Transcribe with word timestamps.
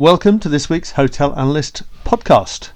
Welcome 0.00 0.38
to 0.40 0.48
this 0.48 0.70
week's 0.70 0.92
Hotel 0.92 1.36
Analyst 1.36 1.82
podcast, 2.04 2.70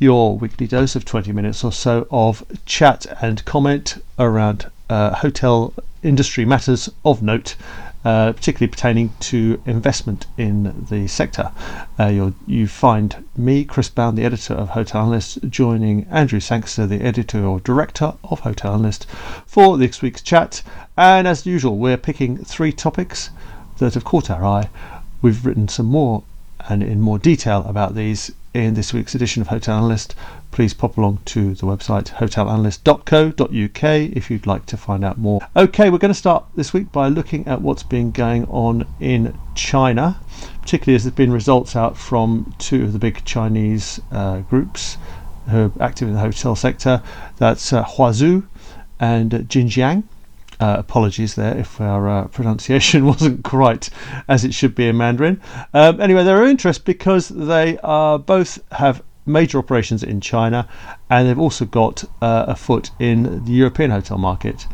your 0.00 0.36
weekly 0.36 0.66
dose 0.66 0.96
of 0.96 1.04
20 1.04 1.30
minutes 1.30 1.62
or 1.62 1.70
so 1.70 2.08
of 2.10 2.44
chat 2.66 3.06
and 3.22 3.44
comment 3.44 4.02
around 4.18 4.68
uh, 4.88 5.14
hotel 5.14 5.72
industry 6.02 6.44
matters 6.44 6.90
of 7.04 7.22
note, 7.22 7.54
uh, 8.04 8.32
particularly 8.32 8.68
pertaining 8.68 9.12
to 9.20 9.62
investment 9.64 10.26
in 10.36 10.86
the 10.90 11.06
sector. 11.06 11.52
Uh, 12.00 12.32
you 12.48 12.66
find 12.66 13.24
me, 13.36 13.64
Chris 13.64 13.88
Bound, 13.88 14.18
the 14.18 14.24
editor 14.24 14.54
of 14.54 14.70
Hotel 14.70 15.02
Analyst, 15.02 15.48
joining 15.48 16.04
Andrew 16.06 16.40
Sangster, 16.40 16.84
the 16.84 17.02
editor 17.02 17.44
or 17.44 17.60
director 17.60 18.14
of 18.24 18.40
Hotel 18.40 18.74
Analyst, 18.74 19.06
for 19.46 19.78
this 19.78 20.02
week's 20.02 20.20
chat. 20.20 20.64
And 20.96 21.28
as 21.28 21.46
usual, 21.46 21.78
we're 21.78 21.96
picking 21.96 22.38
three 22.38 22.72
topics 22.72 23.30
that 23.78 23.94
have 23.94 24.02
caught 24.02 24.28
our 24.28 24.44
eye. 24.44 24.68
We've 25.22 25.46
written 25.46 25.68
some 25.68 25.86
more 25.86 26.24
and 26.68 26.82
in 26.82 27.00
more 27.00 27.18
detail 27.18 27.64
about 27.66 27.94
these 27.94 28.32
in 28.52 28.74
this 28.74 28.92
week's 28.92 29.14
edition 29.14 29.40
of 29.40 29.48
Hotel 29.48 29.76
Analyst, 29.76 30.14
please 30.50 30.74
pop 30.74 30.96
along 30.96 31.18
to 31.24 31.54
the 31.54 31.66
website 31.66 32.08
hotelanalyst.co.uk 32.14 34.16
if 34.16 34.30
you'd 34.30 34.46
like 34.46 34.66
to 34.66 34.76
find 34.76 35.04
out 35.04 35.18
more. 35.18 35.40
Okay, 35.56 35.88
we're 35.88 35.98
going 35.98 36.12
to 36.12 36.18
start 36.18 36.44
this 36.56 36.72
week 36.72 36.90
by 36.90 37.08
looking 37.08 37.46
at 37.46 37.62
what's 37.62 37.84
been 37.84 38.10
going 38.10 38.44
on 38.46 38.86
in 38.98 39.38
China, 39.54 40.18
particularly 40.60 40.96
as 40.96 41.04
there's 41.04 41.14
been 41.14 41.32
results 41.32 41.76
out 41.76 41.96
from 41.96 42.52
two 42.58 42.82
of 42.82 42.92
the 42.92 42.98
big 42.98 43.24
Chinese 43.24 44.00
uh, 44.10 44.40
groups 44.40 44.98
who 45.48 45.66
are 45.66 45.72
active 45.80 46.08
in 46.08 46.14
the 46.14 46.20
hotel 46.20 46.56
sector. 46.56 47.02
That's 47.38 47.72
uh, 47.72 47.84
Huazhu 47.84 48.46
and 48.98 49.30
Jinjiang. 49.30 50.02
Uh, 50.60 50.76
apologies 50.78 51.36
there 51.36 51.56
if 51.56 51.80
our 51.80 52.06
uh, 52.06 52.28
pronunciation 52.28 53.06
wasn't 53.12 53.42
quite 53.42 53.88
as 54.28 54.44
it 54.44 54.52
should 54.52 54.74
be 54.74 54.86
in 54.86 54.96
Mandarin. 54.96 55.40
Um, 55.72 55.98
anyway, 56.00 56.22
they're 56.22 56.42
of 56.42 56.50
interest 56.50 56.84
because 56.84 57.28
they 57.28 57.78
are 57.78 58.18
both 58.18 58.58
have 58.72 59.02
major 59.24 59.58
operations 59.58 60.02
in 60.02 60.20
China 60.20 60.68
and 61.08 61.26
they've 61.26 61.38
also 61.38 61.64
got 61.64 62.04
uh, 62.20 62.44
a 62.48 62.54
foot 62.54 62.90
in 62.98 63.44
the 63.44 63.52
European 63.52 63.90
hotel 63.90 64.18
market. 64.18 64.66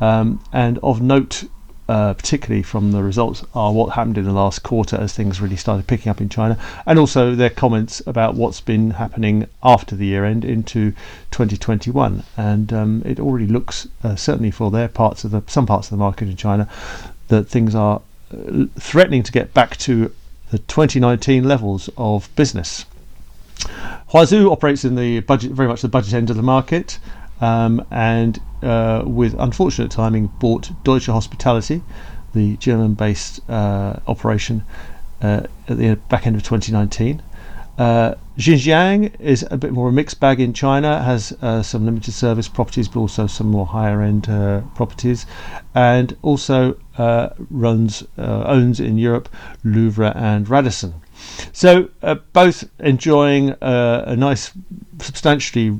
Um, 0.00 0.42
and 0.52 0.78
of 0.82 1.02
note, 1.02 1.44
uh, 1.88 2.14
particularly 2.14 2.62
from 2.62 2.92
the 2.92 3.02
results, 3.02 3.44
are 3.54 3.72
what 3.72 3.94
happened 3.94 4.18
in 4.18 4.24
the 4.24 4.32
last 4.32 4.62
quarter 4.62 4.96
as 4.96 5.12
things 5.12 5.40
really 5.40 5.56
started 5.56 5.86
picking 5.86 6.10
up 6.10 6.20
in 6.20 6.28
China, 6.28 6.58
and 6.86 6.98
also 6.98 7.34
their 7.34 7.50
comments 7.50 8.00
about 8.06 8.34
what's 8.34 8.60
been 8.60 8.92
happening 8.92 9.46
after 9.62 9.94
the 9.94 10.06
year 10.06 10.24
end 10.24 10.44
into 10.44 10.92
2021. 11.30 12.22
And 12.36 12.72
um, 12.72 13.02
it 13.04 13.20
already 13.20 13.46
looks, 13.46 13.86
uh, 14.02 14.16
certainly 14.16 14.50
for 14.50 14.70
their 14.70 14.88
parts 14.88 15.24
of 15.24 15.30
the 15.30 15.42
some 15.46 15.66
parts 15.66 15.88
of 15.88 15.90
the 15.90 15.96
market 15.96 16.28
in 16.28 16.36
China, 16.36 16.68
that 17.28 17.48
things 17.48 17.74
are 17.74 18.00
uh, 18.32 18.64
threatening 18.78 19.22
to 19.22 19.32
get 19.32 19.52
back 19.52 19.76
to 19.78 20.10
the 20.50 20.58
2019 20.58 21.44
levels 21.44 21.90
of 21.96 22.34
business. 22.36 22.86
Huazhu 24.10 24.50
operates 24.50 24.84
in 24.84 24.94
the 24.94 25.20
budget, 25.20 25.52
very 25.52 25.68
much 25.68 25.82
the 25.82 25.88
budget 25.88 26.14
end 26.14 26.30
of 26.30 26.36
the 26.36 26.42
market 26.42 26.98
um, 27.40 27.84
and 27.90 28.40
uh, 28.62 29.02
with 29.06 29.34
unfortunate 29.38 29.90
timing 29.90 30.26
bought 30.38 30.70
Deutsche 30.84 31.06
Hospitality, 31.06 31.82
the 32.34 32.56
German-based 32.56 33.48
uh, 33.48 34.00
operation, 34.06 34.64
uh, 35.22 35.46
at 35.68 35.78
the 35.78 35.94
back 36.08 36.26
end 36.26 36.36
of 36.36 36.42
2019. 36.42 37.22
Uh, 37.78 38.14
Jinjiang 38.38 39.18
is 39.20 39.44
a 39.50 39.56
bit 39.56 39.72
more 39.72 39.88
a 39.88 39.92
mixed 39.92 40.20
bag 40.20 40.40
in 40.40 40.52
China, 40.52 41.02
has 41.02 41.32
uh, 41.42 41.62
some 41.62 41.84
limited 41.84 42.12
service 42.12 42.48
properties, 42.48 42.88
but 42.88 43.00
also 43.00 43.26
some 43.26 43.48
more 43.48 43.66
higher 43.66 44.00
end 44.00 44.28
uh, 44.28 44.60
properties, 44.74 45.26
and 45.74 46.16
also 46.22 46.76
uh, 46.98 47.30
runs 47.50 48.04
uh, 48.18 48.44
owns 48.46 48.80
in 48.80 48.98
Europe 48.98 49.28
Louvre 49.64 50.12
and 50.14 50.48
Radisson. 50.48 50.94
So 51.52 51.90
both 52.32 52.68
enjoying 52.78 53.54
a 53.60 54.14
nice, 54.16 54.52
substantially 55.00 55.78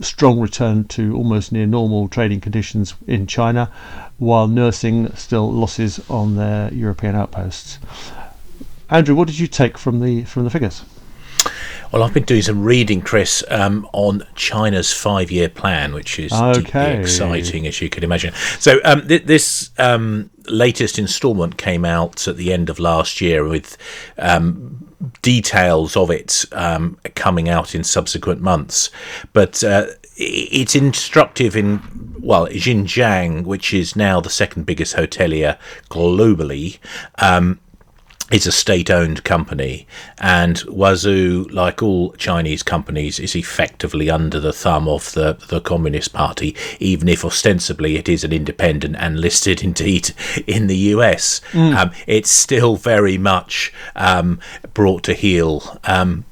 strong 0.00 0.40
return 0.40 0.84
to 0.84 1.14
almost 1.16 1.52
near 1.52 1.66
normal 1.66 2.08
trading 2.08 2.40
conditions 2.40 2.94
in 3.06 3.26
China, 3.26 3.70
while 4.18 4.48
nursing 4.48 5.14
still 5.14 5.50
losses 5.50 6.00
on 6.08 6.36
their 6.36 6.72
European 6.72 7.14
outposts. 7.14 7.78
Andrew, 8.90 9.14
what 9.14 9.26
did 9.26 9.38
you 9.38 9.46
take 9.46 9.76
from 9.78 10.00
the 10.00 10.24
from 10.24 10.44
the 10.44 10.50
figures? 10.50 10.84
Well, 11.92 12.02
I've 12.02 12.12
been 12.12 12.24
doing 12.24 12.42
some 12.42 12.62
reading, 12.62 13.00
Chris, 13.00 13.44
um, 13.48 13.88
on 13.92 14.26
China's 14.34 14.92
five-year 14.92 15.48
plan, 15.48 15.94
which 15.94 16.18
is 16.18 16.32
okay. 16.32 16.98
exciting, 17.00 17.66
as 17.66 17.80
you 17.80 17.88
can 17.88 18.04
imagine. 18.04 18.34
So 18.58 18.80
um, 18.84 19.06
th- 19.06 19.24
this 19.24 19.70
um, 19.78 20.30
latest 20.46 20.98
instalment 20.98 21.56
came 21.58 21.84
out 21.84 22.26
at 22.26 22.36
the 22.36 22.52
end 22.52 22.68
of 22.70 22.78
last 22.78 23.20
year 23.20 23.46
with 23.46 23.76
um, 24.18 24.92
details 25.22 25.96
of 25.96 26.10
it 26.10 26.44
um, 26.52 26.98
coming 27.14 27.48
out 27.48 27.74
in 27.74 27.84
subsequent 27.84 28.40
months. 28.40 28.90
But 29.32 29.62
uh, 29.62 29.86
it's 30.16 30.74
instructive 30.74 31.56
in, 31.56 31.82
well, 32.20 32.46
Jinjiang, 32.48 33.44
which 33.44 33.72
is 33.72 33.94
now 33.94 34.20
the 34.20 34.30
second 34.30 34.66
biggest 34.66 34.96
hotelier 34.96 35.58
globally. 35.90 36.78
Um, 37.18 37.60
is 38.32 38.46
a 38.46 38.52
state-owned 38.52 39.22
company, 39.22 39.86
and 40.18 40.56
Huazhu, 40.56 41.52
like 41.52 41.80
all 41.80 42.12
Chinese 42.14 42.64
companies, 42.64 43.20
is 43.20 43.36
effectively 43.36 44.10
under 44.10 44.40
the 44.40 44.52
thumb 44.52 44.88
of 44.88 45.12
the 45.12 45.34
the 45.48 45.60
Communist 45.60 46.12
Party, 46.12 46.56
even 46.80 47.08
if 47.08 47.24
ostensibly 47.24 47.96
it 47.96 48.08
is 48.08 48.24
an 48.24 48.32
independent 48.32 48.96
and 48.98 49.20
listed 49.20 49.62
indeed 49.68 50.10
in 50.46 50.66
the 50.66 50.76
U.S. 50.76 51.40
Mm. 51.52 51.76
Um, 51.76 51.90
it's 52.06 52.30
still 52.30 52.76
very 52.76 53.16
much 53.16 53.72
um, 53.94 54.40
brought 54.74 55.04
to 55.04 55.14
heel. 55.14 55.78
Um, 55.84 56.24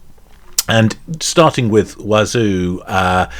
and 0.68 0.96
starting 1.20 1.68
with 1.68 1.96
Huazhu, 1.98 2.82
uh, 2.86 3.30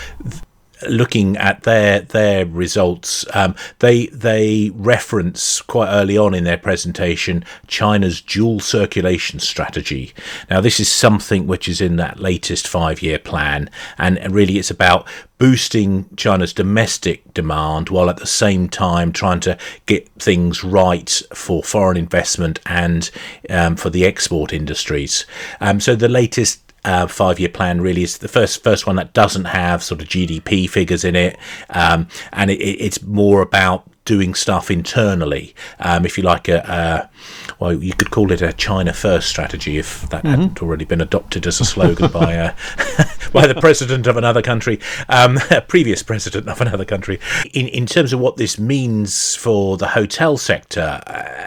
looking 0.89 1.37
at 1.37 1.63
their 1.63 2.01
their 2.01 2.47
results, 2.47 3.25
um, 3.35 3.55
they 3.79 4.07
they 4.07 4.71
reference 4.75 5.61
quite 5.63 5.89
early 5.89 6.17
on 6.17 6.35
in 6.35 6.45
their 6.45 6.59
presentation 6.59 7.45
China's 7.67 8.21
dual 8.21 8.61
circulation 8.61 9.39
strategy. 9.41 10.15
Now, 10.51 10.61
this 10.61 10.81
is 10.81 10.91
something 10.91 11.47
which 11.47 11.69
is 11.69 11.81
in 11.81 11.97
that 11.97 12.21
latest 12.21 12.69
five 12.69 13.03
year 13.03 13.19
plan, 13.19 13.71
and 13.99 14.19
really 14.35 14.59
it's 14.59 14.71
about 14.71 15.07
boosting 15.39 16.09
China's 16.17 16.53
domestic 16.53 17.35
demand 17.35 17.89
while 17.89 18.09
at 18.09 18.19
the 18.19 18.27
same 18.27 18.69
time 18.69 19.13
trying 19.13 19.41
to 19.41 19.59
get 19.87 20.09
things 20.13 20.63
right 20.63 21.23
for 21.35 21.63
foreign 21.63 21.97
investment 21.97 22.61
and 22.67 23.11
um, 23.51 23.77
for 23.77 23.91
the 23.91 24.05
export 24.05 24.53
industries. 24.53 25.27
Um, 25.61 25.81
so 25.81 25.97
the 25.97 26.09
latest 26.09 26.73
uh, 26.85 27.07
five 27.07 27.41
year 27.41 27.49
plan 27.49 27.81
really 27.81 28.03
is 28.03 28.19
the 28.19 28.29
first 28.29 28.63
first 28.63 28.87
one 28.87 28.97
that 28.97 29.13
doesn't 29.13 29.47
have 29.47 29.83
sort 29.83 30.03
of 30.03 30.09
GDP 30.09 30.69
figures 30.69 31.05
in 31.05 31.17
it, 31.17 31.39
um, 31.71 32.09
and 32.33 32.51
it, 32.51 32.61
it's 32.61 33.03
more 33.03 33.43
about 33.43 33.89
doing 34.05 34.35
stuff 34.35 34.71
internally. 34.71 35.55
Um, 35.81 36.05
if 36.05 36.19
you 36.19 36.25
like 36.25 36.49
a, 36.49 36.59
a, 36.59 37.55
well, 37.59 37.73
you 37.73 37.95
could 37.95 38.11
call 38.11 38.31
it 38.33 38.43
a 38.43 38.53
China 38.53 38.93
first 38.93 39.29
strategy 39.29 39.79
if 39.79 40.03
that 40.11 40.25
mm-hmm. 40.25 40.31
hadn't 40.31 40.63
already 40.63 40.85
been 40.85 41.01
adopted 41.01 41.47
as 41.47 41.61
a 41.61 41.65
slogan 41.65 42.11
by 42.11 42.37
uh, 42.37 42.55
by 43.33 43.47
the 43.47 43.57
president 43.59 44.07
of 44.07 44.17
another 44.17 44.43
country, 44.43 44.79
um, 45.09 45.39
previous 45.69 46.03
president 46.03 46.49
of 46.49 46.61
another 46.61 46.85
country. 46.85 47.19
In 47.53 47.69
in 47.69 47.87
terms 47.87 48.13
of 48.13 48.21
what 48.21 48.37
this 48.37 48.59
means 48.59 49.35
for 49.37 49.77
the 49.77 49.89
hotel 49.89 50.37
sector, 50.37 51.01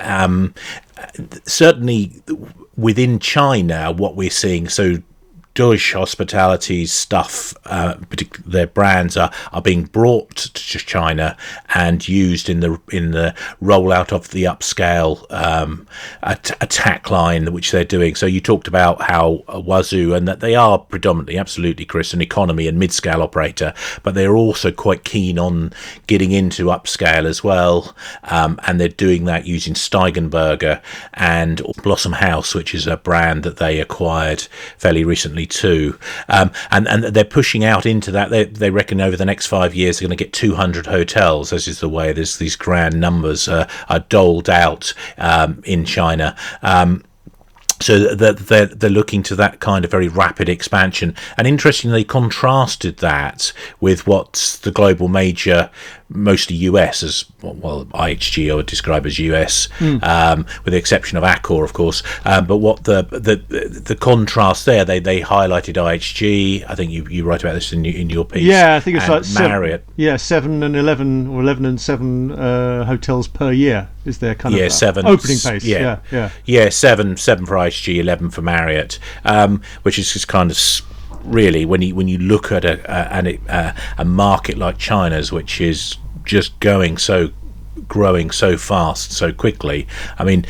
um, 0.03 0.53
certainly 1.45 2.13
within 2.75 3.19
China, 3.19 3.91
what 3.91 4.15
we're 4.15 4.29
seeing 4.29 4.67
so 4.67 4.97
Deutsche 5.57 5.93
Hospitality's 5.93 6.93
stuff, 6.93 7.55
uh, 7.65 7.95
their 8.45 8.67
brands 8.67 9.17
are, 9.17 9.31
are 9.51 9.61
being 9.63 9.85
brought 9.85 10.35
to 10.35 10.77
China 10.77 11.35
and 11.73 12.07
used 12.07 12.47
in 12.47 12.59
the 12.59 12.79
in 12.91 13.09
the 13.09 13.33
rollout 13.59 14.11
of 14.11 14.29
the 14.29 14.43
upscale 14.43 15.25
um, 15.33 15.87
at- 16.21 16.55
attack 16.61 17.09
line 17.09 17.51
which 17.51 17.71
they're 17.71 17.83
doing. 17.83 18.13
So 18.13 18.27
you 18.27 18.39
talked 18.39 18.67
about 18.67 19.01
how 19.01 19.43
Huazhu 19.47 20.15
and 20.15 20.27
that 20.27 20.41
they 20.41 20.53
are 20.53 20.77
predominantly, 20.77 21.39
absolutely, 21.39 21.85
Chris, 21.85 22.13
an 22.13 22.21
economy 22.21 22.67
and 22.67 22.77
mid-scale 22.77 23.23
operator, 23.23 23.73
but 24.03 24.13
they're 24.13 24.37
also 24.37 24.71
quite 24.71 25.05
keen 25.05 25.39
on 25.39 25.73
getting 26.05 26.33
into 26.33 26.65
upscale 26.65 27.25
as 27.25 27.43
well, 27.43 27.95
um, 28.25 28.59
and 28.67 28.79
they're 28.79 28.89
doing 28.89 29.25
that 29.25 29.47
using 29.47 29.73
Steigenberger 29.73 30.83
and 31.15 31.63
Blossom 31.81 32.13
House, 32.13 32.53
which 32.53 32.75
is 32.75 32.85
a 32.85 32.97
brand 32.97 33.41
that 33.41 33.57
they 33.57 33.79
acquired 33.79 34.41
fairly 34.77 35.03
recently 35.03 35.46
too. 35.49 35.97
Um, 36.29 36.51
and, 36.71 36.87
and 36.87 37.03
they're 37.03 37.23
pushing 37.23 37.63
out 37.63 37.85
into 37.85 38.11
that. 38.11 38.29
They, 38.29 38.45
they 38.45 38.69
reckon 38.69 39.01
over 39.01 39.17
the 39.17 39.25
next 39.25 39.47
five 39.47 39.75
years 39.75 39.99
they're 39.99 40.07
going 40.07 40.17
to 40.17 40.23
get 40.23 40.33
200 40.33 40.87
hotels, 40.87 41.49
This 41.49 41.67
is 41.67 41.79
the 41.79 41.89
way 41.89 42.13
there's 42.13 42.37
these 42.37 42.55
grand 42.55 42.99
numbers 42.99 43.47
uh, 43.47 43.67
are 43.89 43.99
doled 43.99 44.49
out 44.49 44.93
um, 45.17 45.61
in 45.65 45.85
China. 45.85 46.35
Um, 46.61 47.03
so 47.79 48.15
they're, 48.15 48.65
they're 48.65 48.89
looking 48.89 49.21
to 49.23 49.35
that 49.35 49.59
kind 49.59 49.85
of 49.85 49.91
very 49.91 50.07
rapid 50.07 50.49
expansion. 50.49 51.15
And 51.37 51.45
interestingly, 51.47 52.03
contrasted 52.03 52.97
that 52.97 53.53
with 53.79 54.07
what 54.07 54.59
the 54.63 54.71
global 54.71 55.07
major 55.07 55.69
mostly 56.09 56.55
US 56.57 57.03
as 57.03 57.25
well. 57.41 57.85
IHG 57.85 58.51
I 58.51 58.55
would 58.55 58.65
describe 58.65 59.05
as 59.05 59.19
US, 59.19 59.67
mm. 59.79 60.01
um, 60.03 60.45
with 60.63 60.71
the 60.71 60.77
exception 60.77 61.17
of 61.17 61.23
Accor, 61.23 61.63
of 61.63 61.73
course. 61.73 62.03
Um, 62.25 62.45
but 62.45 62.57
what 62.57 62.83
the 62.83 63.03
the 63.03 63.35
the 63.79 63.95
contrast 63.95 64.65
there, 64.65 64.85
they 64.85 64.99
they 64.99 65.21
highlighted 65.21 65.75
IHG. 65.75 66.65
I 66.67 66.75
think 66.75 66.91
you, 66.91 67.05
you 67.09 67.23
write 67.23 67.43
about 67.43 67.53
this 67.53 67.73
in 67.73 67.85
in 67.85 68.09
your 68.09 68.25
piece. 68.25 68.43
Yeah, 68.43 68.75
I 68.75 68.79
think 68.79 68.97
it's 68.97 69.09
like 69.09 69.23
Marriott. 69.33 69.81
Seven, 69.81 69.93
yeah, 69.97 70.17
seven 70.17 70.63
and 70.63 70.75
eleven 70.75 71.27
or 71.27 71.41
eleven 71.41 71.65
and 71.65 71.79
seven 71.79 72.31
uh, 72.31 72.85
hotels 72.85 73.27
per 73.27 73.51
year 73.51 73.89
is 74.05 74.19
their 74.19 74.35
kind 74.35 74.55
yeah, 74.55 74.63
of 74.63 74.71
uh, 74.71 74.75
seven 74.75 75.05
opening 75.05 75.37
pace. 75.37 75.63
Yeah, 75.63 75.79
yeah, 75.79 75.99
yeah, 76.11 76.29
yeah. 76.45 76.69
seven 76.69 77.17
seven 77.17 77.45
for 77.45 77.55
IHG, 77.55 77.97
eleven 77.97 78.29
for 78.29 78.41
Marriott, 78.41 78.99
um, 79.25 79.61
which 79.83 79.99
is 79.99 80.13
just 80.13 80.27
kind 80.27 80.51
of 80.51 80.57
really 81.27 81.65
when 81.65 81.81
you 81.81 81.95
when 81.95 82.07
you 82.07 82.17
look 82.17 82.51
at 82.51 82.65
a 82.65 82.79
a, 82.89 83.39
a, 83.47 83.75
a 83.99 84.05
market 84.05 84.57
like 84.57 84.77
China's, 84.77 85.31
which 85.31 85.61
is 85.61 85.97
just 86.23 86.59
going 86.59 86.97
so 86.97 87.29
growing 87.87 88.31
so 88.31 88.57
fast 88.57 89.11
so 89.11 89.31
quickly. 89.31 89.87
I 90.17 90.23
mean, 90.23 90.45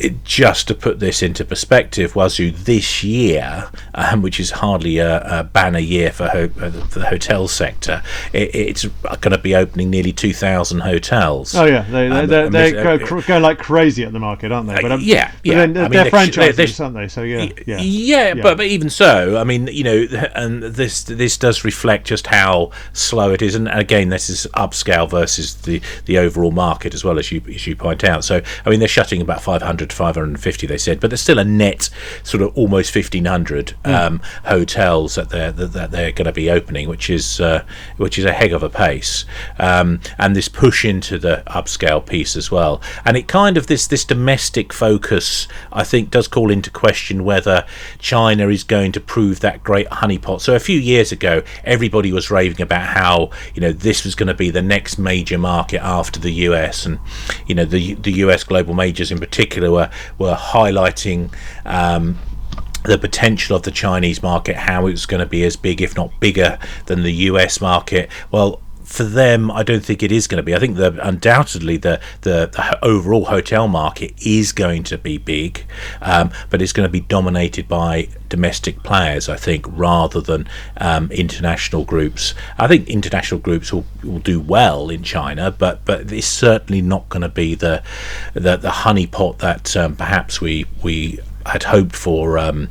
it, 0.00 0.24
just 0.24 0.68
to 0.68 0.74
put 0.74 1.00
this 1.00 1.22
into 1.22 1.44
perspective, 1.44 2.14
Huazhu 2.14 2.56
this 2.56 3.02
year, 3.02 3.70
um, 3.94 4.22
which 4.22 4.40
is 4.40 4.50
hardly 4.50 4.98
a, 4.98 5.40
a 5.40 5.44
banner 5.44 5.78
year 5.78 6.10
for, 6.10 6.28
ho- 6.28 6.50
uh, 6.60 6.70
for, 6.70 6.98
the 6.98 7.06
hotel 7.06 7.48
sector, 7.48 8.02
it, 8.32 8.54
it's 8.54 8.84
going 8.84 9.32
to 9.32 9.38
be 9.38 9.54
opening 9.54 9.90
nearly 9.90 10.12
2,000 10.12 10.80
hotels. 10.80 11.54
Oh, 11.54 11.64
yeah. 11.64 11.82
They, 11.82 12.08
um, 12.08 12.26
they, 12.26 12.48
they 12.48 12.72
go, 12.72 12.94
uh, 12.94 13.20
go 13.20 13.38
like 13.38 13.58
crazy 13.58 14.04
at 14.04 14.12
the 14.12 14.18
market, 14.18 14.52
aren't 14.52 14.68
they? 14.68 14.80
But, 14.80 14.92
um, 14.92 15.00
yeah, 15.02 15.32
yeah. 15.44 15.66
But 15.66 15.74
they're, 15.74 15.88
they're 15.88 16.10
franchises, 16.10 16.80
aren't 16.80 16.94
they? 16.94 17.08
So, 17.08 17.22
yeah. 17.22 17.50
Yeah, 17.66 17.78
yeah, 17.78 18.34
yeah. 18.34 18.42
But, 18.42 18.56
but 18.56 18.66
even 18.66 18.90
so, 18.90 19.36
I 19.36 19.44
mean, 19.44 19.66
you 19.68 19.84
know, 19.84 20.06
and 20.34 20.62
this 20.62 21.04
this 21.04 21.36
does 21.36 21.64
reflect 21.64 22.06
just 22.06 22.26
how 22.26 22.70
slow 22.92 23.32
it 23.32 23.42
is. 23.42 23.54
And 23.54 23.68
again, 23.68 24.08
this 24.08 24.30
is 24.30 24.46
upscale 24.54 25.08
versus 25.08 25.54
the, 25.56 25.80
the 26.06 26.18
overall 26.18 26.50
market 26.50 26.94
as 26.94 27.04
well, 27.04 27.18
as 27.18 27.30
you, 27.32 27.42
as 27.48 27.66
you 27.66 27.76
point 27.76 28.04
out. 28.04 28.24
So, 28.24 28.42
I 28.64 28.70
mean, 28.70 28.78
they're 28.78 28.88
shutting 28.88 29.20
about 29.20 29.42
500 29.42 29.89
550 29.92 30.66
they 30.66 30.78
said 30.78 31.00
but 31.00 31.10
there's 31.10 31.20
still 31.20 31.38
a 31.38 31.44
net 31.44 31.90
sort 32.22 32.42
of 32.42 32.56
almost 32.56 32.94
1500 32.94 33.74
mm. 33.84 33.94
um, 33.94 34.20
hotels 34.44 35.14
that 35.14 35.30
they're 35.30 35.52
that 35.52 35.90
they're 35.90 36.12
going 36.12 36.26
to 36.26 36.32
be 36.32 36.50
opening 36.50 36.88
which 36.88 37.10
is 37.10 37.40
uh, 37.40 37.64
which 37.96 38.18
is 38.18 38.24
a 38.24 38.32
heck 38.32 38.52
of 38.52 38.62
a 38.62 38.70
pace. 38.70 39.24
Um, 39.58 40.00
and 40.18 40.34
this 40.34 40.48
push 40.48 40.84
into 40.84 41.18
the 41.18 41.42
upscale 41.46 42.04
piece 42.04 42.36
as 42.36 42.50
well. 42.50 42.80
And 43.04 43.16
it 43.16 43.28
kind 43.28 43.56
of 43.56 43.66
this 43.66 43.86
this 43.86 44.04
domestic 44.04 44.72
focus 44.72 45.48
I 45.72 45.84
think 45.84 46.10
does 46.10 46.28
call 46.28 46.50
into 46.50 46.70
question 46.70 47.24
whether 47.24 47.66
China 47.98 48.48
is 48.48 48.64
going 48.64 48.92
to 48.92 49.00
prove 49.00 49.40
that 49.40 49.62
great 49.62 49.88
honeypot. 49.88 50.40
So 50.40 50.54
a 50.54 50.60
few 50.60 50.78
years 50.78 51.12
ago 51.12 51.42
everybody 51.64 52.12
was 52.12 52.30
raving 52.30 52.60
about 52.60 52.88
how 52.88 53.30
you 53.54 53.60
know 53.60 53.72
this 53.72 54.04
was 54.04 54.14
going 54.14 54.28
to 54.28 54.34
be 54.34 54.50
the 54.50 54.62
next 54.62 54.98
major 54.98 55.38
market 55.38 55.82
after 55.82 56.18
the 56.20 56.32
US 56.48 56.86
and 56.86 56.98
you 57.46 57.54
know 57.54 57.64
the 57.64 57.94
the 57.94 58.12
US 58.24 58.44
global 58.44 58.74
majors 58.74 59.10
in 59.10 59.18
particular 59.18 59.70
were 59.80 59.90
were 60.18 60.34
highlighting 60.34 61.32
um, 61.64 62.18
the 62.84 62.98
potential 62.98 63.56
of 63.56 63.62
the 63.62 63.70
Chinese 63.70 64.22
market, 64.22 64.56
how 64.56 64.86
it 64.86 64.92
was 64.92 65.06
going 65.06 65.20
to 65.20 65.26
be 65.26 65.44
as 65.44 65.56
big, 65.56 65.82
if 65.82 65.96
not 65.96 66.18
bigger, 66.20 66.58
than 66.86 67.02
the 67.02 67.12
US 67.12 67.60
market. 67.60 68.10
Well, 68.30 68.60
for 68.90 69.04
them, 69.04 69.52
I 69.52 69.62
don't 69.62 69.84
think 69.84 70.02
it 70.02 70.10
is 70.10 70.26
going 70.26 70.38
to 70.38 70.42
be. 70.42 70.52
I 70.52 70.58
think 70.58 70.76
that 70.78 70.98
undoubtedly 70.98 71.76
the, 71.76 72.00
the, 72.22 72.50
the 72.52 72.84
overall 72.84 73.26
hotel 73.26 73.68
market 73.68 74.12
is 74.26 74.50
going 74.50 74.82
to 74.84 74.98
be 74.98 75.16
big, 75.16 75.64
um, 76.02 76.32
but 76.50 76.60
it's 76.60 76.72
going 76.72 76.88
to 76.88 76.92
be 76.92 76.98
dominated 76.98 77.68
by 77.68 78.08
domestic 78.28 78.82
players, 78.82 79.28
I 79.28 79.36
think, 79.36 79.64
rather 79.68 80.20
than 80.20 80.48
um, 80.78 81.08
international 81.12 81.84
groups. 81.84 82.34
I 82.58 82.66
think 82.66 82.88
international 82.88 83.38
groups 83.38 83.72
will, 83.72 83.84
will 84.02 84.18
do 84.18 84.40
well 84.40 84.90
in 84.90 85.04
China, 85.04 85.52
but 85.52 85.84
but 85.84 86.10
it's 86.10 86.26
certainly 86.26 86.82
not 86.82 87.08
going 87.10 87.22
to 87.22 87.28
be 87.28 87.54
the 87.54 87.84
the, 88.34 88.56
the 88.56 88.70
honeypot 88.70 89.38
that 89.38 89.76
um, 89.76 89.94
perhaps 89.94 90.40
we 90.40 90.66
we 90.82 91.20
had 91.46 91.64
hoped 91.64 91.96
for, 91.96 92.38
um, 92.38 92.68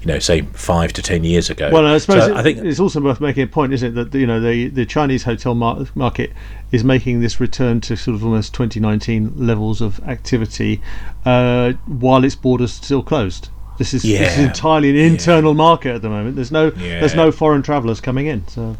you 0.00 0.06
know, 0.06 0.18
say 0.18 0.42
five 0.42 0.92
to 0.94 1.02
ten 1.02 1.24
years 1.24 1.50
ago. 1.50 1.70
Well, 1.70 1.86
I 1.86 1.98
suppose 1.98 2.24
so 2.24 2.32
it, 2.32 2.36
I 2.36 2.42
think 2.42 2.58
it's 2.58 2.80
also 2.80 3.00
worth 3.00 3.20
making 3.20 3.42
a 3.42 3.46
point, 3.46 3.72
isn't 3.74 3.98
it, 3.98 4.10
that 4.10 4.18
you 4.18 4.26
know 4.26 4.40
the 4.40 4.68
the 4.68 4.86
Chinese 4.86 5.24
hotel 5.24 5.54
mar- 5.54 5.86
market 5.94 6.32
is 6.72 6.84
making 6.84 7.20
this 7.20 7.38
return 7.38 7.80
to 7.82 7.96
sort 7.96 8.14
of 8.14 8.24
almost 8.24 8.54
2019 8.54 9.34
levels 9.36 9.80
of 9.80 10.00
activity, 10.08 10.80
uh, 11.24 11.72
while 11.86 12.24
its 12.24 12.34
borders 12.34 12.72
still 12.72 13.02
closed. 13.02 13.50
This 13.78 13.94
is, 13.94 14.04
yeah. 14.04 14.18
this 14.18 14.38
is 14.38 14.44
entirely 14.44 14.90
an 14.90 14.96
internal 14.96 15.52
yeah. 15.52 15.56
market 15.56 15.94
at 15.94 16.02
the 16.02 16.10
moment. 16.10 16.36
There's 16.36 16.52
no 16.52 16.66
yeah. 16.76 17.00
there's 17.00 17.14
no 17.14 17.30
foreign 17.32 17.62
travellers 17.62 18.00
coming 18.00 18.26
in. 18.26 18.46
So. 18.48 18.76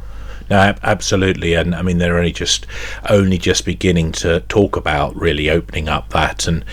No, 0.50 0.74
absolutely, 0.82 1.54
and 1.54 1.74
I 1.74 1.82
mean 1.82 1.98
they're 1.98 2.18
only 2.18 2.32
just 2.32 2.66
only 3.08 3.38
just 3.38 3.64
beginning 3.64 4.12
to 4.12 4.40
talk 4.40 4.76
about 4.76 5.14
really 5.14 5.48
opening 5.48 5.88
up 5.88 6.10
that. 6.10 6.46
And 6.46 6.64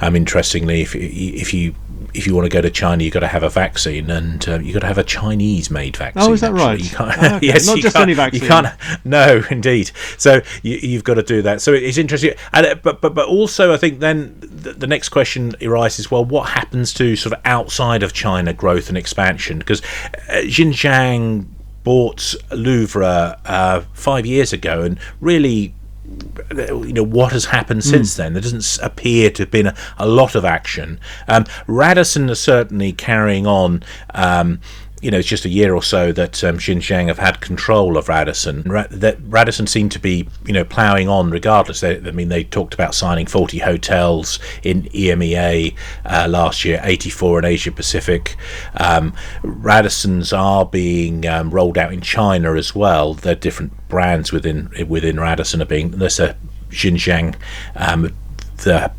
um, 0.00 0.16
interestingly, 0.16 0.80
if 0.80 0.96
if 0.96 1.52
you 1.52 1.74
if 2.14 2.26
you 2.26 2.34
want 2.34 2.46
to 2.46 2.48
go 2.48 2.60
to 2.60 2.70
China, 2.70 3.04
you've 3.04 3.12
got 3.12 3.20
to 3.20 3.26
have 3.26 3.42
a 3.42 3.48
vaccine, 3.48 4.10
and 4.10 4.46
uh, 4.48 4.58
you've 4.58 4.74
got 4.74 4.80
to 4.80 4.86
have 4.86 4.98
a 4.98 5.04
Chinese-made 5.04 5.96
vaccine. 5.96 6.22
Oh, 6.22 6.32
is 6.32 6.40
that 6.40 6.52
right? 6.52 6.78
You 6.78 6.90
can't, 6.90 7.14
oh, 7.18 7.36
okay. 7.36 7.46
yes, 7.46 7.66
not 7.66 7.78
just 7.78 7.96
any 7.96 8.14
vaccine. 8.14 8.42
You 8.42 8.48
can't. 8.48 8.66
No, 9.04 9.42
indeed. 9.50 9.92
So 10.16 10.40
you, 10.62 10.94
have 10.94 11.04
got 11.04 11.14
to 11.14 11.22
do 11.22 11.42
that. 11.42 11.60
So 11.60 11.72
it's 11.72 11.98
interesting, 11.98 12.34
and 12.52 12.80
but 12.82 13.00
but 13.00 13.14
but 13.14 13.28
also, 13.28 13.72
I 13.72 13.76
think 13.76 14.00
then 14.00 14.36
the, 14.40 14.72
the, 14.72 14.86
next 14.86 15.10
question 15.10 15.54
arises: 15.62 16.10
Well, 16.10 16.24
what 16.24 16.50
happens 16.50 16.92
to 16.94 17.14
sort 17.14 17.32
of 17.34 17.40
outside 17.44 18.02
of 18.02 18.12
China 18.12 18.52
growth 18.52 18.88
and 18.88 18.98
expansion? 18.98 19.58
Because 19.58 19.80
uh, 19.82 20.42
Jinjiang 20.44 21.46
bought 21.84 22.34
Louvre 22.50 23.40
uh, 23.44 23.80
five 23.92 24.26
years 24.26 24.52
ago, 24.52 24.82
and 24.82 24.98
really 25.20 25.74
you 26.54 26.92
know 26.92 27.02
what 27.02 27.32
has 27.32 27.46
happened 27.46 27.80
mm. 27.80 27.90
since 27.90 28.16
then. 28.16 28.32
There 28.32 28.42
doesn't 28.42 28.78
appear 28.84 29.30
to 29.30 29.42
have 29.42 29.50
been 29.50 29.68
a, 29.68 29.74
a 29.98 30.06
lot 30.06 30.34
of 30.34 30.44
action. 30.44 31.00
Um, 31.28 31.44
Radisson 31.66 32.28
is 32.28 32.40
certainly 32.40 32.92
carrying 32.92 33.46
on. 33.46 33.82
Um, 34.14 34.60
you 35.02 35.10
know, 35.10 35.18
it's 35.18 35.28
just 35.28 35.44
a 35.44 35.50
year 35.50 35.74
or 35.74 35.82
so 35.82 36.10
that 36.12 36.42
um, 36.42 36.56
Jinjiang 36.56 37.08
have 37.08 37.18
had 37.18 37.40
control 37.40 37.98
of 37.98 38.08
Radisson. 38.08 38.62
Ra- 38.62 38.86
that 38.90 39.18
Radisson 39.26 39.66
seemed 39.66 39.92
to 39.92 39.98
be, 39.98 40.26
you 40.46 40.54
know, 40.54 40.64
ploughing 40.64 41.06
on 41.08 41.30
regardless. 41.30 41.80
They, 41.80 41.98
I 41.98 42.12
mean, 42.12 42.28
they 42.28 42.44
talked 42.44 42.72
about 42.72 42.94
signing 42.94 43.26
40 43.26 43.58
hotels 43.58 44.38
in 44.62 44.84
EMEA 44.84 45.76
uh, 46.06 46.26
last 46.30 46.64
year, 46.64 46.80
84 46.82 47.40
in 47.40 47.44
Asia 47.44 47.72
Pacific. 47.72 48.36
Um, 48.74 49.12
Radissons 49.42 50.36
are 50.36 50.64
being 50.64 51.26
um, 51.26 51.50
rolled 51.50 51.76
out 51.76 51.92
in 51.92 52.00
China 52.00 52.54
as 52.54 52.74
well. 52.74 53.12
They're 53.12 53.34
different 53.34 53.72
brands 53.88 54.32
within 54.32 54.70
within 54.88 55.20
Radisson 55.20 55.60
are 55.60 55.66
being. 55.66 55.90
There's 55.90 56.18
a 56.20 56.36
Jinjiang, 56.70 57.36
um, 57.74 58.14
the 58.56 58.90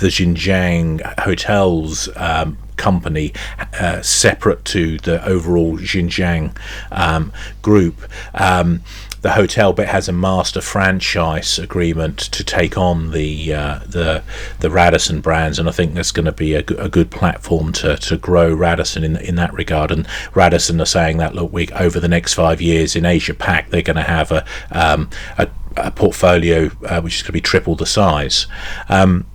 the 0.00 0.08
Jinjiang 0.08 1.18
hotels 1.20 2.10
um, 2.16 2.58
company 2.76 3.32
uh, 3.80 4.02
separate 4.02 4.64
to 4.66 4.98
the 4.98 5.24
overall 5.26 5.78
Jinjiang 5.78 6.56
um, 6.90 7.32
group. 7.62 8.08
Um, 8.34 8.82
the 9.26 9.32
hotel 9.32 9.72
bit 9.72 9.88
has 9.88 10.08
a 10.08 10.12
master 10.12 10.60
franchise 10.60 11.58
agreement 11.58 12.16
to 12.18 12.44
take 12.44 12.78
on 12.78 13.10
the 13.10 13.52
uh, 13.52 13.80
the 13.84 14.22
the 14.60 14.70
Radisson 14.70 15.20
brands, 15.20 15.58
and 15.58 15.68
I 15.68 15.72
think 15.72 15.94
that's 15.94 16.12
going 16.12 16.26
to 16.26 16.32
be 16.32 16.54
a, 16.54 16.60
a, 16.60 16.88
good 16.88 17.10
platform 17.10 17.72
to, 17.72 17.96
to 17.96 18.16
grow 18.16 18.54
Radisson 18.54 19.02
in 19.02 19.16
in 19.16 19.34
that 19.34 19.52
regard. 19.52 19.90
And 19.90 20.06
Radisson 20.34 20.80
are 20.80 20.86
saying 20.86 21.16
that 21.16 21.34
look, 21.34 21.52
we 21.52 21.66
over 21.70 21.98
the 21.98 22.06
next 22.06 22.34
five 22.34 22.60
years 22.60 22.94
in 22.94 23.04
Asia 23.04 23.34
Pac, 23.34 23.70
they're 23.70 23.82
going 23.82 23.96
to 23.96 24.02
have 24.02 24.30
a 24.30 24.44
um, 24.70 25.10
a, 25.38 25.48
a, 25.76 25.90
portfolio 25.90 26.70
uh, 26.86 27.00
which 27.00 27.16
is 27.16 27.22
going 27.22 27.28
to 27.28 27.32
be 27.32 27.40
triple 27.40 27.74
the 27.74 27.84
size. 27.84 28.46
Um, 28.88 29.26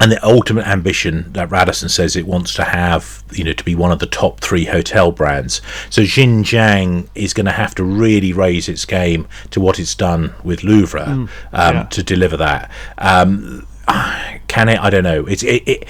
and 0.00 0.12
the 0.12 0.24
ultimate 0.24 0.66
ambition 0.66 1.32
that 1.32 1.50
Radisson 1.50 1.88
says 1.88 2.16
it 2.16 2.26
wants 2.26 2.52
to 2.54 2.64
have, 2.64 3.24
you 3.32 3.44
know, 3.44 3.52
to 3.52 3.64
be 3.64 3.74
one 3.74 3.92
of 3.92 3.98
the 3.98 4.06
top 4.06 4.40
three 4.40 4.66
hotel 4.66 5.10
brands. 5.10 5.62
So 5.88 6.02
Jinjiang 6.02 7.08
is 7.14 7.32
going 7.32 7.46
to 7.46 7.52
have 7.52 7.74
to 7.76 7.84
really 7.84 8.32
raise 8.32 8.68
its 8.68 8.84
game 8.84 9.26
to 9.50 9.60
what 9.60 9.78
it's 9.78 9.94
done 9.94 10.34
with 10.44 10.62
Louvre 10.62 11.00
mm, 11.00 11.28
um, 11.52 11.74
yeah. 11.74 11.82
to 11.84 12.02
deliver 12.02 12.36
that. 12.36 12.70
Um, 12.98 13.66
can 14.48 14.68
it? 14.68 14.78
I 14.78 14.90
don't 14.90 15.04
know. 15.04 15.26
It's 15.26 15.42
it, 15.42 15.66
it 15.66 15.88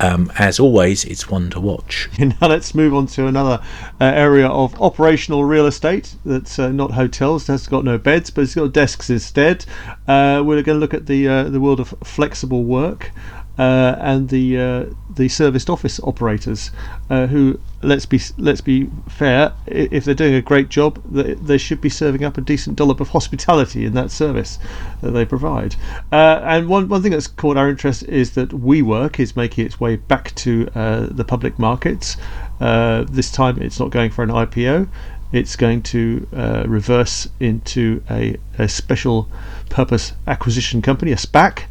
um, 0.00 0.32
as 0.38 0.58
always, 0.58 1.04
it's 1.04 1.28
one 1.28 1.50
to 1.50 1.60
watch. 1.60 2.08
now 2.18 2.48
let's 2.48 2.74
move 2.74 2.94
on 2.94 3.06
to 3.08 3.26
another 3.26 3.62
uh, 4.00 4.04
area 4.04 4.48
of 4.48 4.80
operational 4.80 5.44
real 5.44 5.66
estate 5.66 6.16
that's 6.24 6.58
uh, 6.58 6.72
not 6.72 6.92
hotels. 6.92 7.46
That's 7.46 7.66
got 7.66 7.84
no 7.84 7.98
beds, 7.98 8.30
but 8.30 8.42
it's 8.42 8.54
got 8.54 8.72
desks 8.72 9.10
instead. 9.10 9.66
Uh, 10.08 10.42
we're 10.44 10.62
going 10.62 10.76
to 10.76 10.80
look 10.80 10.94
at 10.94 11.06
the 11.06 11.28
uh, 11.28 11.44
the 11.44 11.60
world 11.60 11.80
of 11.80 11.94
flexible 12.02 12.64
work 12.64 13.10
and 13.60 14.28
the 14.30 14.58
uh, 14.58 14.84
the 15.14 15.28
serviced 15.28 15.68
office 15.68 16.00
operators, 16.00 16.70
uh, 17.10 17.26
who 17.26 17.60
let's 17.82 18.06
be 18.06 18.18
let's 18.38 18.62
be 18.62 18.88
fair, 19.08 19.52
if 19.66 20.04
they're 20.04 20.14
doing 20.14 20.34
a 20.34 20.40
great 20.40 20.70
job, 20.70 21.02
they, 21.10 21.58
should 21.58 21.80
be 21.80 21.90
serving 21.90 22.24
up 22.24 22.38
a 22.38 22.40
decent 22.40 22.76
dollop 22.76 23.00
of 23.00 23.10
hospitality 23.10 23.84
in 23.84 23.92
that 23.92 24.10
service 24.10 24.58
that 25.02 25.10
they 25.10 25.26
provide. 25.26 25.76
Uh, 26.10 26.40
and 26.42 26.68
one 26.68 26.88
one 26.88 27.02
thing 27.02 27.12
that's 27.12 27.26
caught 27.26 27.58
our 27.58 27.68
interest 27.68 28.02
is 28.04 28.30
that 28.30 28.48
WeWork 28.48 29.20
is 29.20 29.36
making 29.36 29.66
its 29.66 29.78
way 29.78 29.96
back 29.96 30.34
to 30.36 30.68
uh, 30.74 31.06
the 31.10 31.24
public 31.24 31.58
markets. 31.58 32.16
Uh, 32.60 33.04
this 33.10 33.30
time, 33.30 33.60
it's 33.60 33.78
not 33.78 33.90
going 33.90 34.10
for 34.10 34.22
an 34.22 34.30
IPO. 34.30 34.88
it's 35.32 35.54
going 35.54 35.82
to 35.82 36.26
uh, 36.34 36.64
reverse 36.66 37.28
into 37.38 38.02
a, 38.10 38.36
a 38.58 38.68
special 38.68 39.28
purpose 39.68 40.12
acquisition 40.26 40.82
company, 40.82 41.12
a 41.12 41.16
SPAC 41.16 41.64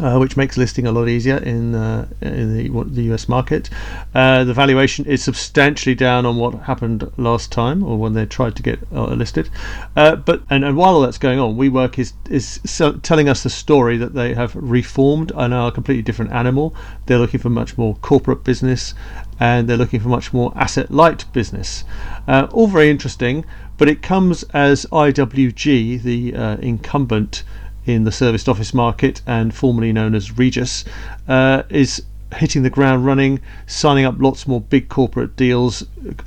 uh, 0.00 0.16
which 0.16 0.36
makes 0.36 0.56
listing 0.56 0.86
a 0.86 0.92
lot 0.92 1.06
easier 1.06 1.36
in 1.36 1.74
uh, 1.74 2.08
in 2.22 2.56
the, 2.56 2.84
the 2.84 3.02
US 3.12 3.28
market. 3.28 3.68
Uh, 4.14 4.42
the 4.44 4.54
valuation 4.54 5.04
is 5.04 5.22
substantially 5.22 5.94
down 5.94 6.24
on 6.24 6.36
what 6.36 6.54
happened 6.62 7.10
last 7.18 7.52
time, 7.52 7.82
or 7.82 7.98
when 7.98 8.14
they 8.14 8.24
tried 8.24 8.56
to 8.56 8.62
get 8.62 8.78
uh, 8.92 9.04
listed. 9.06 9.50
Uh, 9.94 10.16
but 10.16 10.42
and, 10.48 10.64
and 10.64 10.76
while 10.76 10.94
all 10.94 11.02
that's 11.02 11.18
going 11.18 11.38
on, 11.38 11.56
WeWork 11.56 11.98
is 11.98 12.14
is 12.30 12.58
telling 13.02 13.28
us 13.28 13.42
the 13.42 13.50
story 13.50 13.98
that 13.98 14.14
they 14.14 14.34
have 14.34 14.54
reformed 14.56 15.30
and 15.34 15.52
are 15.52 15.68
a 15.68 15.72
completely 15.72 16.02
different 16.02 16.32
animal. 16.32 16.74
They're 17.06 17.18
looking 17.18 17.40
for 17.40 17.50
much 17.50 17.76
more 17.76 17.96
corporate 17.96 18.44
business, 18.44 18.94
and 19.38 19.68
they're 19.68 19.76
looking 19.76 20.00
for 20.00 20.08
much 20.08 20.32
more 20.32 20.52
asset 20.56 20.90
light 20.90 21.26
business. 21.34 21.84
Uh, 22.26 22.48
all 22.52 22.66
very 22.66 22.88
interesting, 22.88 23.44
but 23.76 23.90
it 23.90 24.00
comes 24.00 24.42
as 24.54 24.86
IWG, 24.86 26.02
the 26.02 26.32
incumbent 26.62 27.44
in 27.86 28.04
the 28.04 28.12
serviced 28.12 28.48
office 28.48 28.72
market 28.72 29.20
and 29.26 29.54
formerly 29.54 29.92
known 29.92 30.14
as 30.14 30.36
Regus, 30.38 30.84
uh, 31.28 31.62
is 31.68 32.02
hitting 32.36 32.62
the 32.62 32.70
ground 32.70 33.04
running, 33.04 33.40
signing 33.66 34.04
up 34.04 34.14
lots 34.18 34.46
more 34.46 34.60
big 34.60 34.88
corporate 34.88 35.36
deals, 35.36 35.84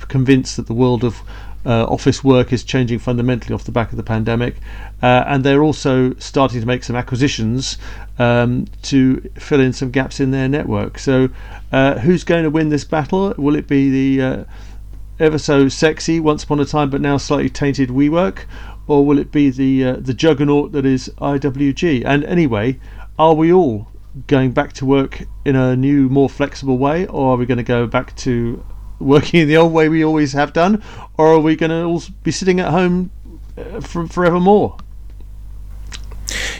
convinced 0.08 0.56
that 0.56 0.66
the 0.66 0.74
world 0.74 1.02
of 1.04 1.20
uh, 1.64 1.84
office 1.84 2.22
work 2.22 2.52
is 2.52 2.62
changing 2.62 2.98
fundamentally 2.98 3.52
off 3.52 3.64
the 3.64 3.72
back 3.72 3.90
of 3.90 3.96
the 3.96 4.02
pandemic, 4.02 4.54
uh, 5.02 5.24
and 5.26 5.42
they're 5.42 5.64
also 5.64 6.14
starting 6.14 6.60
to 6.60 6.66
make 6.66 6.84
some 6.84 6.94
acquisitions 6.94 7.76
um, 8.20 8.66
to 8.82 9.20
fill 9.34 9.60
in 9.60 9.72
some 9.72 9.90
gaps 9.90 10.20
in 10.20 10.30
their 10.30 10.48
network. 10.48 10.98
So, 10.98 11.28
uh, 11.72 11.98
who's 11.98 12.22
going 12.22 12.44
to 12.44 12.50
win 12.50 12.68
this 12.68 12.84
battle? 12.84 13.34
Will 13.36 13.56
it 13.56 13.66
be 13.66 13.90
the 13.90 14.24
uh, 14.24 14.44
ever 15.18 15.38
so 15.38 15.68
sexy, 15.68 16.20
once 16.20 16.44
upon 16.44 16.60
a 16.60 16.64
time 16.64 16.90
but 16.90 17.00
now 17.00 17.16
slightly 17.16 17.50
tainted 17.50 17.88
WeWork, 17.88 18.44
or 18.86 19.04
will 19.04 19.18
it 19.18 19.32
be 19.32 19.50
the 19.50 19.84
uh, 19.84 19.96
the 19.98 20.14
juggernaut 20.14 20.72
that 20.72 20.86
is 20.86 21.10
IWG? 21.18 22.04
And 22.04 22.24
anyway, 22.24 22.78
are 23.18 23.34
we 23.34 23.52
all 23.52 23.88
going 24.26 24.52
back 24.52 24.72
to 24.74 24.86
work 24.86 25.24
in 25.44 25.56
a 25.56 25.76
new, 25.76 26.08
more 26.08 26.28
flexible 26.28 26.78
way, 26.78 27.06
or 27.06 27.34
are 27.34 27.36
we 27.36 27.46
going 27.46 27.58
to 27.58 27.64
go 27.64 27.86
back 27.86 28.16
to 28.16 28.64
working 28.98 29.40
in 29.40 29.48
the 29.48 29.56
old 29.56 29.72
way 29.72 29.88
we 29.88 30.04
always 30.04 30.32
have 30.32 30.52
done, 30.52 30.82
or 31.18 31.34
are 31.34 31.40
we 31.40 31.56
going 31.56 31.70
to 31.70 31.84
all 31.84 32.02
be 32.22 32.30
sitting 32.30 32.60
at 32.60 32.70
home 32.70 33.10
uh, 33.56 33.80
for, 33.80 34.06
forevermore? 34.06 34.76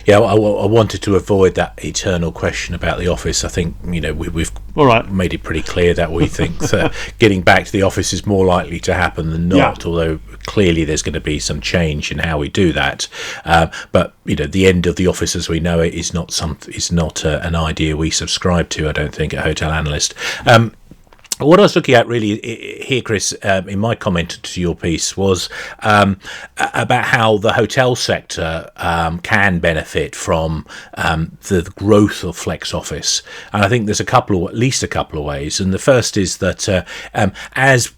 Yeah, 0.06 0.20
I, 0.20 0.34
I, 0.34 0.66
wanted 0.66 1.02
to 1.02 1.16
avoid 1.16 1.56
that 1.56 1.84
eternal 1.84 2.30
question 2.30 2.76
about 2.76 3.00
the 3.00 3.08
office. 3.08 3.42
I 3.42 3.48
think 3.48 3.76
you 3.84 4.00
know 4.00 4.14
we, 4.14 4.26
have 4.26 4.52
All 4.76 4.86
right. 4.86 5.10
made 5.10 5.34
it 5.34 5.42
pretty 5.42 5.62
clear 5.62 5.94
that 5.94 6.12
we 6.12 6.28
think 6.28 6.58
that 6.58 6.94
getting 7.18 7.42
back 7.42 7.66
to 7.66 7.72
the 7.72 7.82
office 7.82 8.12
is 8.12 8.24
more 8.24 8.46
likely 8.46 8.78
to 8.80 8.94
happen 8.94 9.30
than 9.30 9.48
not. 9.48 9.80
Yeah. 9.80 9.86
Although 9.88 10.20
clearly 10.46 10.84
there's 10.84 11.02
going 11.02 11.14
to 11.14 11.20
be 11.20 11.40
some 11.40 11.60
change 11.60 12.12
in 12.12 12.18
how 12.18 12.38
we 12.38 12.48
do 12.48 12.72
that. 12.72 13.08
Uh, 13.44 13.66
but 13.90 14.14
you 14.24 14.36
know, 14.36 14.46
the 14.46 14.68
end 14.68 14.86
of 14.86 14.94
the 14.94 15.08
office 15.08 15.34
as 15.34 15.48
we 15.48 15.58
know 15.58 15.80
it 15.80 15.92
is 15.92 16.14
not 16.14 16.30
some 16.30 16.56
is 16.68 16.92
not 16.92 17.24
uh, 17.24 17.40
an 17.42 17.56
idea 17.56 17.96
we 17.96 18.10
subscribe 18.10 18.68
to. 18.70 18.88
I 18.88 18.92
don't 18.92 19.14
think 19.14 19.32
a 19.32 19.42
hotel 19.42 19.72
analyst. 19.72 20.14
Um, 20.46 20.72
what 21.38 21.58
I 21.58 21.62
was 21.62 21.76
looking 21.76 21.94
at 21.94 22.06
really 22.06 22.40
here, 22.82 23.02
Chris, 23.02 23.36
um, 23.42 23.68
in 23.68 23.78
my 23.78 23.94
comment 23.94 24.42
to 24.42 24.60
your 24.60 24.74
piece 24.74 25.16
was 25.16 25.48
um, 25.80 26.18
about 26.56 27.04
how 27.04 27.36
the 27.38 27.52
hotel 27.52 27.94
sector 27.94 28.70
um, 28.76 29.18
can 29.20 29.58
benefit 29.58 30.16
from 30.16 30.66
um, 30.94 31.36
the 31.48 31.62
growth 31.76 32.24
of 32.24 32.36
flex 32.36 32.72
office, 32.72 33.22
and 33.52 33.62
I 33.62 33.68
think 33.68 33.86
there's 33.86 34.00
a 34.00 34.04
couple, 34.04 34.44
of, 34.44 34.50
at 34.52 34.56
least 34.56 34.82
a 34.82 34.88
couple 34.88 35.18
of 35.18 35.26
ways. 35.26 35.60
And 35.60 35.74
the 35.74 35.78
first 35.78 36.16
is 36.16 36.38
that 36.38 36.68
uh, 36.68 36.84
um, 37.14 37.32
as 37.54 37.92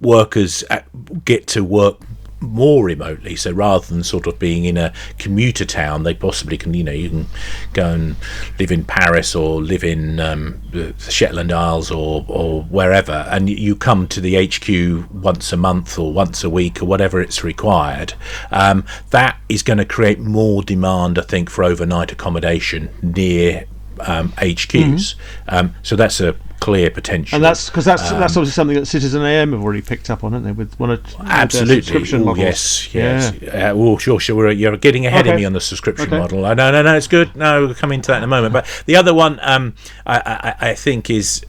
workers 0.00 0.64
uh, 0.70 0.80
get 1.24 1.46
to 1.48 1.62
work 1.62 1.98
more 2.40 2.84
remotely. 2.84 3.36
So 3.36 3.50
rather 3.50 3.86
than 3.86 4.02
sort 4.02 4.26
of 4.26 4.38
being 4.38 4.64
in 4.64 4.76
a 4.76 4.92
commuter 5.18 5.64
town, 5.64 6.02
they 6.02 6.14
possibly 6.14 6.58
can, 6.58 6.74
you 6.74 6.84
know, 6.84 6.92
you 6.92 7.08
can 7.08 7.26
go 7.72 7.92
and 7.92 8.16
live 8.58 8.70
in 8.70 8.84
Paris 8.84 9.34
or 9.34 9.62
live 9.62 9.84
in 9.84 10.20
um, 10.20 10.60
the 10.70 10.94
Shetland 10.98 11.52
Isles 11.52 11.90
or, 11.90 12.24
or 12.28 12.62
wherever, 12.64 13.26
and 13.30 13.48
you 13.48 13.74
come 13.74 14.06
to 14.08 14.20
the 14.20 14.46
HQ 14.46 15.10
once 15.12 15.52
a 15.52 15.56
month 15.56 15.98
or 15.98 16.12
once 16.12 16.44
a 16.44 16.50
week 16.50 16.82
or 16.82 16.86
whatever 16.86 17.20
it's 17.20 17.42
required. 17.42 18.14
Um, 18.50 18.84
that 19.10 19.38
is 19.48 19.62
going 19.62 19.78
to 19.78 19.84
create 19.84 20.18
more 20.18 20.62
demand, 20.62 21.18
I 21.18 21.22
think, 21.22 21.50
for 21.50 21.64
overnight 21.64 22.12
accommodation 22.12 22.90
near 23.02 23.64
um, 24.00 24.32
HQs. 24.32 25.14
Mm-hmm. 25.14 25.54
Um, 25.54 25.74
so 25.82 25.96
that's 25.96 26.20
a 26.20 26.36
clear 26.60 26.90
potential. 26.90 27.36
And 27.36 27.44
that's 27.44 27.68
because 27.68 27.84
that's 27.84 28.10
um, 28.10 28.20
that's 28.20 28.36
obviously 28.36 28.52
something 28.52 28.76
that 28.76 28.86
Citizen 28.86 29.22
M 29.22 29.52
have 29.52 29.62
already 29.62 29.82
picked 29.82 30.10
up 30.10 30.24
on, 30.24 30.32
haven't 30.32 30.46
they? 30.46 30.52
With 30.52 30.78
one 30.78 30.90
of 30.90 31.02
absolutely 31.20 31.82
subscription 31.82 32.28
Ooh, 32.28 32.36
Yes, 32.36 32.94
yes. 32.94 33.34
Yeah. 33.40 33.70
Uh, 33.70 33.74
oh, 33.74 33.98
sure, 33.98 34.20
sure. 34.20 34.50
You're 34.50 34.76
getting 34.76 35.06
ahead 35.06 35.22
okay. 35.22 35.30
of 35.30 35.36
me 35.36 35.44
on 35.44 35.52
the 35.52 35.60
subscription 35.60 36.06
okay. 36.06 36.18
model. 36.18 36.44
Uh, 36.44 36.54
no, 36.54 36.70
no, 36.70 36.82
no. 36.82 36.96
It's 36.96 37.08
good. 37.08 37.34
No, 37.36 37.66
we'll 37.66 37.74
come 37.74 37.92
into 37.92 38.08
that 38.08 38.18
in 38.18 38.24
a 38.24 38.28
moment. 38.28 38.52
But 38.52 38.66
the 38.86 38.96
other 38.96 39.14
one, 39.14 39.38
um, 39.42 39.74
I, 40.06 40.54
I, 40.60 40.70
I 40.70 40.74
think 40.74 41.10
is 41.10 41.44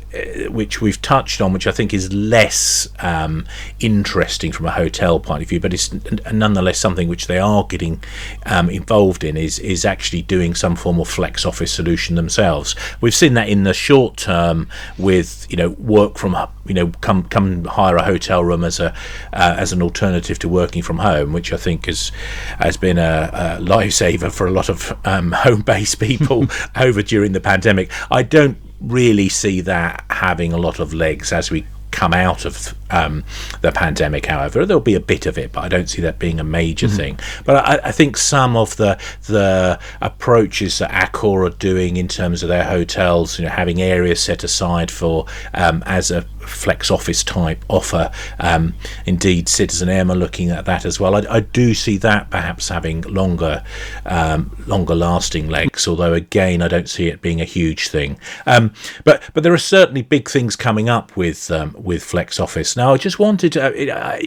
which 0.50 0.82
we've 0.82 1.02
touched 1.02 1.42
on, 1.42 1.52
which 1.54 1.68
I 1.68 1.72
think 1.72 1.94
is 1.94 2.12
less 2.14 2.88
um, 3.00 3.46
interesting 3.80 4.52
from 4.52 4.66
a 4.66 4.72
hotel 4.72 5.20
point 5.20 5.44
of 5.44 5.50
view, 5.50 5.60
but 5.60 5.74
it's 5.74 5.92
nonetheless 6.32 6.80
something 6.80 7.08
which 7.08 7.28
they 7.28 7.40
are 7.40 7.66
getting 7.66 8.02
um, 8.46 8.70
involved 8.70 9.24
in. 9.24 9.36
Is 9.36 9.60
is 9.60 9.84
actually 9.86 10.22
doing 10.22 10.56
some 10.56 10.76
form 10.76 11.00
of 11.00 11.08
flex 11.08 11.46
office 11.46 11.72
solution 11.72 12.16
themselves. 12.16 12.76
We've 13.02 13.14
seen 13.14 13.34
that 13.34 13.50
in 13.50 13.64
the 13.64 13.74
short 13.74 14.18
term 14.18 14.70
with 14.98 15.46
you 15.50 15.58
know 15.58 15.70
work 15.72 16.18
from 16.18 16.36
you 16.66 16.74
know 16.74 16.88
come 17.02 17.24
come 17.24 17.66
hire 17.66 17.98
a 17.98 18.04
hotel 18.04 18.44
room 18.44 18.64
as 18.64 18.80
a 18.80 18.94
uh, 19.34 19.56
as 19.58 19.74
an 19.74 19.82
alternative 19.82 20.40
to 20.40 20.50
working 20.50 20.82
from 20.82 21.00
home, 21.00 21.34
which 21.34 21.52
I 21.52 21.58
think 21.58 21.86
has 21.88 22.12
has 22.60 22.78
been 22.78 22.98
a, 22.98 23.30
a 23.34 23.64
lifesaver 23.64 24.32
for 24.32 24.48
a 24.48 24.52
lot 24.52 24.70
of 24.70 24.98
um, 25.06 25.32
home 25.36 25.62
based 25.62 26.00
people 26.00 26.48
over 26.76 27.02
during 27.02 27.34
the 27.34 27.42
pandemic. 27.42 27.92
I 28.10 28.24
don't 28.24 28.58
really 28.80 29.30
see 29.30 29.62
that 29.62 30.06
having 30.10 30.54
a 30.54 30.58
lot 30.58 30.80
of 30.80 30.94
legs 30.94 31.34
as 31.34 31.50
we 31.50 31.66
come 31.92 32.14
out 32.14 32.46
of 32.46 32.76
um, 32.90 33.24
the 33.62 33.72
pandemic. 33.72 34.26
However, 34.26 34.66
there'll 34.66 34.82
be 34.82 34.96
a 34.96 35.00
bit 35.00 35.26
of 35.26 35.38
it, 35.38 35.52
but 35.52 35.64
I 35.64 35.68
don't 35.68 35.90
see 35.90 36.02
that 36.02 36.20
being 36.20 36.40
a 36.40 36.44
major 36.44 36.88
mm-hmm. 36.88 36.96
thing. 36.96 37.20
But 37.46 37.58
I, 37.58 37.90
I, 37.90 37.92
think 37.92 38.18
some 38.18 38.56
of 38.56 38.76
the 38.78 39.00
the 39.26 39.80
approaches 40.02 40.80
that 40.80 40.92
Accor 40.92 41.48
are 41.48 41.58
doing 41.58 41.98
in 41.98 42.08
terms 42.08 42.44
of 42.44 42.50
their 42.50 42.64
hotels, 42.64 43.40
you 43.40 43.46
know, 43.46 43.52
having 43.52 43.82
areas 43.82 44.22
set 44.22 44.44
aside 44.44 44.92
for 44.92 45.26
um, 45.54 45.84
as 45.86 46.12
a 46.12 46.22
flex 46.48 46.90
office 46.90 47.24
type 47.24 47.64
offer. 47.68 48.12
Um, 48.40 48.74
indeed, 49.06 49.50
Citizen 49.50 49.90
M 49.90 50.10
are 50.10 50.16
looking 50.16 50.50
at 50.50 50.66
that 50.66 50.86
as 50.86 51.00
well. 51.00 51.16
I, 51.16 51.24
I 51.30 51.40
do 51.42 51.74
see 51.74 51.98
that 51.98 52.30
perhaps 52.30 52.70
having 52.70 53.02
longer, 53.02 53.64
um, 54.06 54.56
longer 54.66 54.96
lasting 54.96 55.50
legs. 55.50 55.88
Although 55.88 56.14
again, 56.14 56.62
I 56.62 56.68
don't 56.68 56.90
see 56.90 57.08
it 57.08 57.22
being 57.22 57.42
a 57.42 57.46
huge 57.46 57.90
thing. 57.90 58.18
Um, 58.46 58.74
but 59.04 59.22
but 59.34 59.44
there 59.44 59.54
are 59.54 59.58
certainly 59.58 60.02
big 60.02 60.30
things 60.30 60.56
coming 60.56 60.90
up 60.90 61.16
with 61.16 61.52
um, 61.52 61.76
with 61.78 62.04
flex 62.04 62.40
office. 62.40 62.76
Now, 62.78 62.94
I 62.94 62.98
just 62.98 63.18
wanted 63.18 63.54
to, 63.54 63.92
uh, 63.92 64.20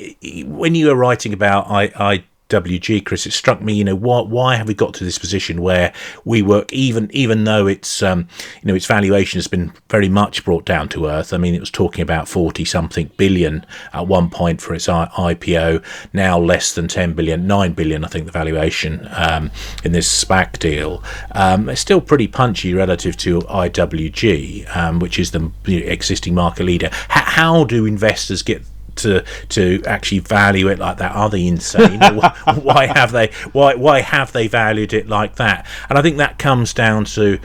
when 0.44 0.74
you 0.74 0.88
were 0.88 0.96
writing 0.96 1.32
about 1.32 1.70
I, 1.70 1.84
I 1.94 2.24
WG, 2.50 3.04
Chris, 3.04 3.26
it 3.26 3.32
struck 3.32 3.62
me, 3.62 3.72
you 3.72 3.84
know, 3.84 3.94
why, 3.94 4.20
why 4.22 4.56
have 4.56 4.68
we 4.68 4.74
got 4.74 4.92
to 4.94 5.04
this 5.04 5.18
position 5.18 5.62
where 5.62 5.92
WeWork 6.26 6.70
even 6.72 7.10
even 7.12 7.44
though 7.44 7.66
it's 7.66 8.02
um, 8.02 8.28
you 8.62 8.68
know 8.68 8.74
its 8.74 8.86
valuation 8.86 9.38
has 9.38 9.46
been 9.46 9.72
very 9.88 10.08
much 10.08 10.44
brought 10.44 10.64
down 10.64 10.88
to 10.90 11.06
earth. 11.06 11.32
I 11.32 11.38
mean, 11.38 11.54
it 11.54 11.60
was 11.60 11.70
talking 11.70 12.02
about 12.02 12.28
forty 12.28 12.64
something 12.64 13.10
billion 13.16 13.64
at 13.92 14.06
one 14.06 14.30
point 14.30 14.60
for 14.60 14.74
its 14.74 14.88
IPO, 14.88 15.84
now 16.12 16.38
less 16.38 16.74
than 16.74 16.88
ten 16.88 17.12
billion, 17.14 17.46
nine 17.46 17.72
billion, 17.72 18.04
I 18.04 18.08
think 18.08 18.26
the 18.26 18.32
valuation 18.32 19.08
um, 19.12 19.50
in 19.84 19.92
this 19.92 20.24
SPAC 20.24 20.58
deal. 20.58 21.02
Um, 21.32 21.68
it's 21.68 21.80
still 21.80 22.00
pretty 22.00 22.26
punchy 22.26 22.74
relative 22.74 23.16
to 23.18 23.40
IWG, 23.40 24.76
um, 24.76 24.98
which 24.98 25.18
is 25.18 25.30
the 25.30 25.50
existing 25.66 26.34
market 26.34 26.64
leader. 26.64 26.86
H- 26.86 27.30
how 27.30 27.64
do 27.64 27.86
investors 27.86 28.42
get 28.42 28.62
to 29.02 29.24
to 29.50 29.82
actually 29.86 30.20
value 30.20 30.68
it 30.68 30.78
like 30.78 30.98
that? 30.98 31.14
Are 31.14 31.28
they 31.28 31.46
insane? 31.46 32.00
why 32.62 32.86
have 32.86 33.12
they 33.12 33.28
why 33.52 33.74
why 33.74 34.00
have 34.00 34.32
they 34.32 34.46
valued 34.46 34.92
it 34.92 35.08
like 35.08 35.36
that? 35.36 35.66
And 35.88 35.98
I 35.98 36.02
think 36.02 36.18
that 36.18 36.38
comes 36.38 36.72
down 36.72 37.04
to 37.06 37.38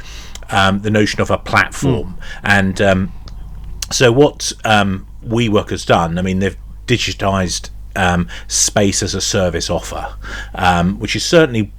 um, 0.50 0.81
the 0.81 0.89
notion 0.89 1.21
of 1.21 1.31
a 1.31 1.38
platform. 1.38 2.17
Mm. 2.17 2.21
And 2.43 2.81
um, 2.81 3.13
so 3.91 4.12
what 4.12 4.51
um, 4.63 5.07
WeWork 5.25 5.69
has 5.69 5.85
done, 5.85 6.17
I 6.17 6.21
mean, 6.21 6.39
they've 6.39 6.57
digitized 6.88 7.69
um, 7.95 8.27
space 8.47 9.01
as 9.01 9.15
a 9.15 9.21
service 9.21 9.69
offer, 9.69 10.15
um, 10.53 11.00
which 11.00 11.15
is 11.15 11.24
certainly 11.24 11.71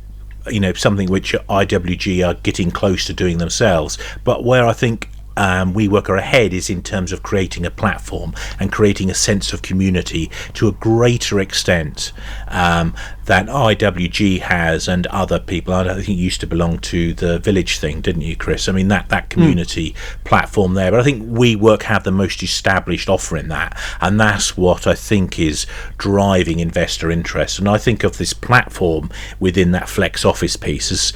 you 0.51 0.61
know 0.61 0.73
something 0.73 1.09
which 1.11 1.33
IWG 1.33 2.27
are 2.27 2.35
getting 2.35 2.71
close 2.71 3.05
to 3.07 3.13
doing 3.13 3.39
themselves. 3.39 3.99
But 4.25 4.45
where 4.45 4.67
I 4.67 4.73
think 4.73 5.09
um, 5.37 5.75
WeWork 5.75 6.09
are 6.09 6.17
ahead 6.17 6.53
is 6.53 6.71
in 6.71 6.83
terms 6.83 7.13
of 7.13 7.23
creating 7.23 7.67
a 7.67 7.71
platform 7.71 8.35
and 8.59 8.73
creating 8.73 9.11
a 9.11 9.15
sense 9.15 9.53
of 9.53 9.63
community 9.63 10.31
to 10.55 10.69
a 10.69 10.73
greater 10.73 11.41
extent. 11.41 12.13
Um, 12.49 12.95
that 13.27 13.47
IWG 13.47 14.41
has 14.41 14.89
and 14.89 15.07
other 15.09 15.39
people. 15.39 15.75
I 15.75 15.95
think 15.95 16.19
used 16.19 16.41
to 16.41 16.47
belong 16.47 16.79
to 16.81 17.13
the 17.13 17.39
Village 17.39 17.79
thing, 17.79 18.01
didn't 18.01 18.23
you, 18.23 18.37
Chris? 18.37 18.69
I 18.69 18.73
mean 18.73 18.89
that 18.89 19.09
that 19.11 19.31
community 19.31 19.93
mm. 19.93 20.25
platform 20.25 20.75
there. 20.75 20.91
But 20.91 21.01
I 21.01 21.03
think 21.03 21.23
WeWork 21.25 21.83
have 21.83 22.05
the 22.05 22.13
most 22.13 22.43
established 22.43 23.09
offer 23.09 23.37
in 23.37 23.49
that, 23.49 23.79
and 24.01 24.19
that's 24.19 24.57
what 24.57 24.87
I 24.87 24.95
think 24.95 25.39
is 25.39 25.67
driving 25.99 26.61
investor 26.61 27.11
interest. 27.11 27.59
And 27.59 27.69
I 27.69 27.79
think 27.79 28.05
of 28.05 28.19
this 28.19 28.33
platform 28.33 29.11
within 29.41 29.73
that 29.73 29.89
flex 29.89 30.25
office 30.25 30.57
piece 30.57 30.91
as 30.91 31.13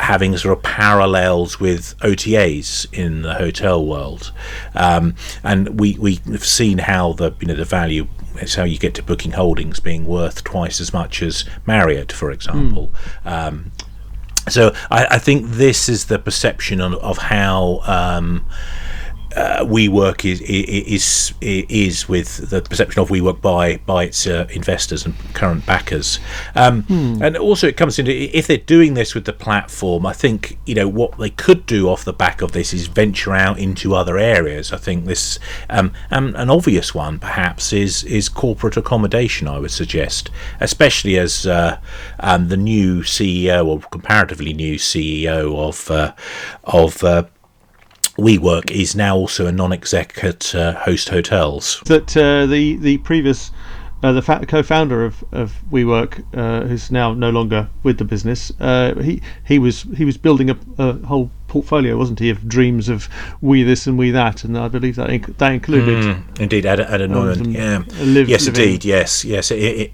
having 0.00 0.36
sort 0.36 0.58
of 0.58 0.62
parallels 0.64 1.60
with 1.60 1.96
OTAs 2.00 2.86
in 2.92 3.22
the 3.22 3.34
hotel 3.34 3.84
world, 3.84 4.32
um, 4.74 5.14
and 5.42 5.78
we 5.78 5.96
we've 5.98 6.44
seen 6.44 6.78
how 6.78 7.12
the 7.12 7.32
you 7.40 7.46
know 7.46 7.54
the 7.54 7.64
value. 7.64 8.06
It's 8.36 8.54
how 8.54 8.64
you 8.64 8.78
get 8.78 8.94
to 8.94 9.02
Booking 9.02 9.32
Holdings 9.32 9.80
being 9.80 10.06
worth 10.06 10.44
twice 10.44 10.80
as 10.80 10.92
much 10.92 11.22
as 11.22 11.44
Marriott, 11.66 12.12
for 12.12 12.30
example. 12.30 12.92
Mm. 13.24 13.32
Um, 13.32 13.72
so 14.48 14.74
I, 14.90 15.06
I, 15.12 15.18
think 15.18 15.46
this 15.46 15.88
is 15.88 16.06
the 16.06 16.18
perception 16.18 16.80
of, 16.80 16.94
of 16.94 17.18
how. 17.18 17.80
Um, 17.84 18.46
uh, 19.36 19.64
WeWork 19.64 20.24
is, 20.30 20.40
is 20.40 21.34
is 21.40 22.08
with 22.08 22.50
the 22.50 22.62
perception 22.62 23.02
of 23.02 23.08
WeWork 23.08 23.40
by 23.40 23.78
by 23.78 24.04
its 24.04 24.26
uh, 24.26 24.46
investors 24.50 25.04
and 25.04 25.14
current 25.34 25.66
backers, 25.66 26.20
um, 26.54 26.82
hmm. 26.84 27.22
and 27.22 27.36
also 27.36 27.66
it 27.66 27.76
comes 27.76 27.98
into 27.98 28.12
if 28.12 28.46
they're 28.46 28.56
doing 28.56 28.94
this 28.94 29.14
with 29.14 29.24
the 29.24 29.32
platform. 29.32 30.06
I 30.06 30.12
think 30.12 30.58
you 30.66 30.74
know 30.74 30.88
what 30.88 31.18
they 31.18 31.30
could 31.30 31.66
do 31.66 31.88
off 31.88 32.04
the 32.04 32.12
back 32.12 32.42
of 32.42 32.52
this 32.52 32.72
is 32.72 32.86
venture 32.86 33.34
out 33.34 33.58
into 33.58 33.94
other 33.94 34.18
areas. 34.18 34.72
I 34.72 34.76
think 34.76 35.04
this 35.06 35.38
um, 35.68 35.92
um, 36.10 36.34
an 36.36 36.50
obvious 36.50 36.94
one 36.94 37.18
perhaps 37.18 37.72
is 37.72 38.04
is 38.04 38.28
corporate 38.28 38.76
accommodation. 38.76 39.48
I 39.48 39.58
would 39.58 39.72
suggest, 39.72 40.30
especially 40.60 41.18
as 41.18 41.46
uh, 41.46 41.78
um, 42.20 42.48
the 42.48 42.56
new 42.56 43.02
CEO 43.02 43.66
or 43.66 43.80
comparatively 43.80 44.52
new 44.52 44.76
CEO 44.76 45.56
of 45.58 45.90
uh, 45.90 46.12
of 46.64 47.02
uh, 47.02 47.24
WeWork 48.16 48.70
is 48.70 48.94
now 48.94 49.16
also 49.16 49.46
a 49.46 49.52
non-exec 49.52 50.22
at 50.22 50.54
uh, 50.54 50.74
Host 50.74 51.08
Hotels. 51.08 51.82
That 51.86 52.16
uh, 52.16 52.46
the 52.46 52.76
the 52.76 52.98
previous 52.98 53.50
uh, 54.04 54.12
the 54.12 54.22
fa- 54.22 54.44
co-founder 54.46 55.04
of, 55.04 55.24
of 55.32 55.62
WeWork, 55.70 56.24
uh, 56.36 56.66
who's 56.66 56.90
now 56.90 57.14
no 57.14 57.30
longer 57.30 57.68
with 57.82 57.98
the 57.98 58.04
business, 58.04 58.52
uh, 58.60 58.94
he 59.02 59.20
he 59.44 59.58
was 59.58 59.82
he 59.96 60.04
was 60.04 60.16
building 60.16 60.50
a, 60.50 60.58
a, 60.78 60.92
whole 61.06 61.30
portfolio, 61.48 61.96
wasn't 61.96 62.20
he, 62.20 62.30
of 62.30 62.46
dreams 62.46 62.88
of 62.88 63.08
we 63.40 63.62
this 63.62 63.86
and 63.86 63.98
we 63.98 64.10
that, 64.10 64.44
and 64.44 64.56
I 64.58 64.68
believe 64.68 64.96
that 64.96 65.08
inc- 65.08 65.36
that 65.38 65.52
included 65.52 66.04
mm, 66.04 66.40
indeed 66.40 66.66
Ad, 66.66 66.80
Ad 66.80 67.02
um, 67.02 67.44
yeah, 67.50 67.82
live, 68.00 68.28
yes, 68.28 68.46
indeed, 68.46 68.84
yes, 68.84 69.24
yes. 69.24 69.50
It, 69.50 69.56
it, 69.58 69.92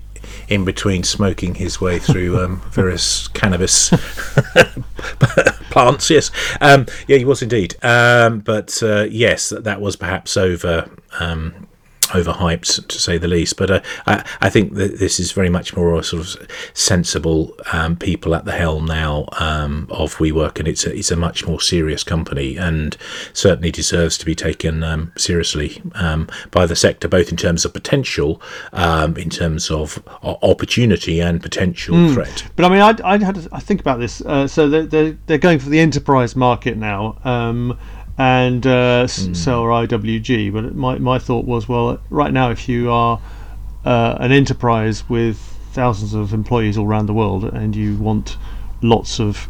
in 0.48 0.64
between 0.64 1.04
smoking 1.04 1.54
his 1.54 1.80
way 1.80 1.98
through 1.98 2.44
um, 2.44 2.60
various 2.72 3.28
cannabis 3.28 3.90
plants. 5.70 6.10
Yes, 6.10 6.30
um, 6.60 6.86
yeah, 7.06 7.16
he 7.16 7.24
was 7.24 7.42
indeed. 7.42 7.76
Um, 7.82 8.40
but 8.40 8.82
uh, 8.82 9.06
yes, 9.10 9.50
that, 9.50 9.80
was 9.80 9.96
perhaps 9.96 10.36
over 10.36 10.90
um, 11.18 11.68
overhyped 12.10 12.86
to 12.86 12.98
say 12.98 13.18
the 13.18 13.28
least. 13.28 13.56
But 13.56 13.70
uh, 13.70 13.80
I, 14.06 14.24
I, 14.40 14.50
think 14.50 14.74
that 14.74 14.98
this 14.98 15.18
is 15.18 15.32
very 15.32 15.50
much 15.50 15.76
more 15.76 15.98
a 15.98 16.02
sort 16.02 16.22
of 16.22 16.48
sensible 16.74 17.56
um, 17.72 17.96
people 17.96 18.34
at 18.34 18.44
the 18.44 18.52
helm 18.52 18.86
now 18.86 19.26
um, 19.38 19.86
of 19.90 20.16
WeWork, 20.16 20.58
and 20.58 20.68
it's 20.68 20.86
a, 20.86 20.94
it's 20.94 21.10
a 21.10 21.16
much 21.16 21.46
more 21.46 21.60
serious 21.60 22.04
company, 22.04 22.56
and 22.56 22.96
certainly 23.32 23.70
deserves 23.70 24.18
to 24.18 24.26
be 24.26 24.34
taken 24.34 24.82
um, 24.82 25.12
seriously 25.16 25.82
um, 25.94 26.28
by 26.50 26.66
the 26.66 26.76
sector, 26.76 27.08
both 27.08 27.30
in 27.30 27.36
terms 27.36 27.64
of 27.64 27.72
potential, 27.72 28.40
um, 28.72 29.16
in 29.16 29.30
terms 29.30 29.70
of 29.70 30.02
opportunity 30.22 31.20
and 31.20 31.42
potential 31.42 31.94
mm. 31.94 32.14
threat. 32.14 32.44
But 32.56 32.64
I 32.64 32.68
mean, 32.68 32.80
I, 32.80 32.96
I 33.04 33.18
had 33.24 33.36
to, 33.36 33.48
I 33.52 33.60
think 33.60 33.80
about 33.80 34.00
this. 34.00 34.20
Uh, 34.20 34.46
so 34.46 34.68
they're, 34.68 34.86
they're, 34.86 35.18
they're 35.26 35.38
going 35.38 35.58
for 35.58 35.68
the 35.68 35.80
enterprise 35.80 36.36
market 36.36 36.76
now 36.76 37.18
um, 37.24 37.78
and 38.20 38.66
uh, 38.66 39.06
mm. 39.06 39.34
sell 39.34 39.64
IWG. 39.64 40.52
But 40.52 40.74
my, 40.74 40.98
my 40.98 41.18
thought 41.18 41.46
was, 41.46 41.66
well, 41.66 41.98
right 42.10 42.30
now, 42.30 42.50
if 42.50 42.68
you 42.68 42.90
are 42.90 43.18
uh, 43.82 44.18
an 44.20 44.30
enterprise 44.30 45.08
with 45.08 45.38
thousands 45.72 46.12
of 46.12 46.34
employees 46.34 46.76
all 46.76 46.86
around 46.86 47.06
the 47.06 47.14
world 47.14 47.44
and 47.44 47.74
you 47.74 47.96
want 47.96 48.36
lots 48.82 49.20
of 49.20 49.48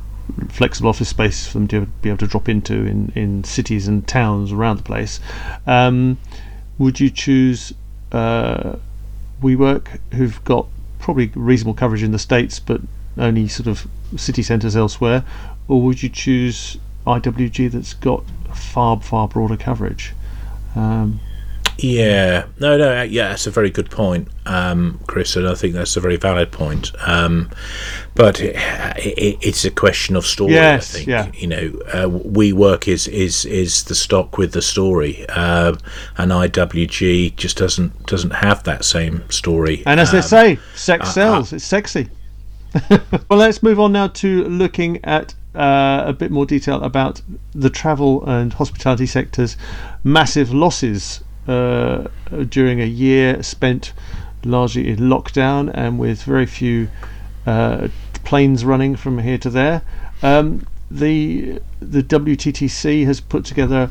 flexible 0.50 0.88
office 0.88 1.08
space 1.08 1.48
for 1.48 1.54
them 1.54 1.66
to 1.66 1.86
be 2.00 2.10
able 2.10 2.18
to 2.18 2.28
drop 2.28 2.48
into 2.48 2.86
in, 2.86 3.10
in 3.16 3.42
cities 3.42 3.88
and 3.88 4.06
towns 4.06 4.52
around 4.52 4.76
the 4.76 4.84
place, 4.84 5.18
um, 5.66 6.16
would 6.78 7.00
you 7.00 7.10
choose 7.10 7.72
uh, 8.12 8.76
WeWork, 9.42 9.98
who've 10.12 10.44
got 10.44 10.68
probably 11.00 11.32
reasonable 11.34 11.74
coverage 11.74 12.04
in 12.04 12.12
the 12.12 12.20
States 12.20 12.60
but 12.60 12.80
only 13.18 13.48
sort 13.48 13.66
of 13.66 13.88
city 14.16 14.44
centres 14.44 14.76
elsewhere, 14.76 15.24
or 15.66 15.82
would 15.82 16.04
you 16.04 16.08
choose 16.08 16.76
IWG 17.04 17.72
that's 17.72 17.94
got 17.94 18.22
far 18.70 19.00
far 19.00 19.28
broader 19.28 19.56
coverage. 19.56 20.14
Um, 20.74 21.20
yeah, 21.82 22.46
no, 22.58 22.76
no, 22.76 23.02
yeah, 23.02 23.28
that's 23.28 23.46
a 23.46 23.50
very 23.50 23.70
good 23.70 23.90
point, 23.90 24.28
um, 24.44 25.00
Chris, 25.06 25.34
and 25.36 25.48
I 25.48 25.54
think 25.54 25.72
that's 25.72 25.96
a 25.96 26.00
very 26.00 26.16
valid 26.16 26.52
point. 26.52 26.92
Um, 27.06 27.50
but 28.14 28.38
it, 28.40 28.54
it, 28.98 29.38
it's 29.40 29.64
a 29.64 29.70
question 29.70 30.14
of 30.14 30.26
story. 30.26 30.52
Yes, 30.52 30.94
I 30.94 30.98
think. 30.98 31.08
Yeah. 31.08 31.30
You 31.34 31.46
know, 31.46 31.80
uh, 31.86 32.06
WeWork 32.06 32.86
is 32.86 33.08
is 33.08 33.46
is 33.46 33.84
the 33.84 33.94
stock 33.94 34.36
with 34.36 34.52
the 34.52 34.62
story, 34.62 35.24
uh, 35.30 35.74
and 36.18 36.30
IWG 36.30 37.36
just 37.36 37.56
doesn't 37.56 38.06
doesn't 38.06 38.34
have 38.34 38.62
that 38.64 38.84
same 38.84 39.28
story. 39.30 39.82
And 39.86 40.00
as 40.00 40.10
um, 40.10 40.16
they 40.16 40.22
say, 40.22 40.58
sex 40.74 41.08
uh, 41.08 41.12
sells. 41.12 41.52
it's 41.52 41.64
sexy. 41.64 42.08
well, 42.90 43.38
let's 43.38 43.62
move 43.62 43.80
on 43.80 43.92
now 43.92 44.08
to 44.08 44.44
looking 44.44 45.02
at 45.04 45.34
uh, 45.54 46.04
a 46.06 46.12
bit 46.12 46.30
more 46.30 46.46
detail 46.46 46.82
about 46.82 47.22
the 47.52 47.70
travel 47.70 48.24
and 48.24 48.52
hospitality 48.52 49.06
sector's 49.06 49.56
massive 50.04 50.52
losses 50.52 51.22
uh, 51.48 52.06
during 52.48 52.80
a 52.80 52.86
year 52.86 53.42
spent 53.42 53.92
largely 54.44 54.88
in 54.88 54.96
lockdown 54.96 55.70
and 55.74 55.98
with 55.98 56.22
very 56.22 56.46
few 56.46 56.88
uh, 57.46 57.88
planes 58.24 58.64
running 58.64 58.96
from 58.96 59.18
here 59.18 59.38
to 59.38 59.50
there. 59.50 59.82
Um, 60.22 60.66
the 60.90 61.60
the 61.80 62.02
WTTC 62.02 63.04
has 63.06 63.20
put 63.20 63.44
together 63.44 63.90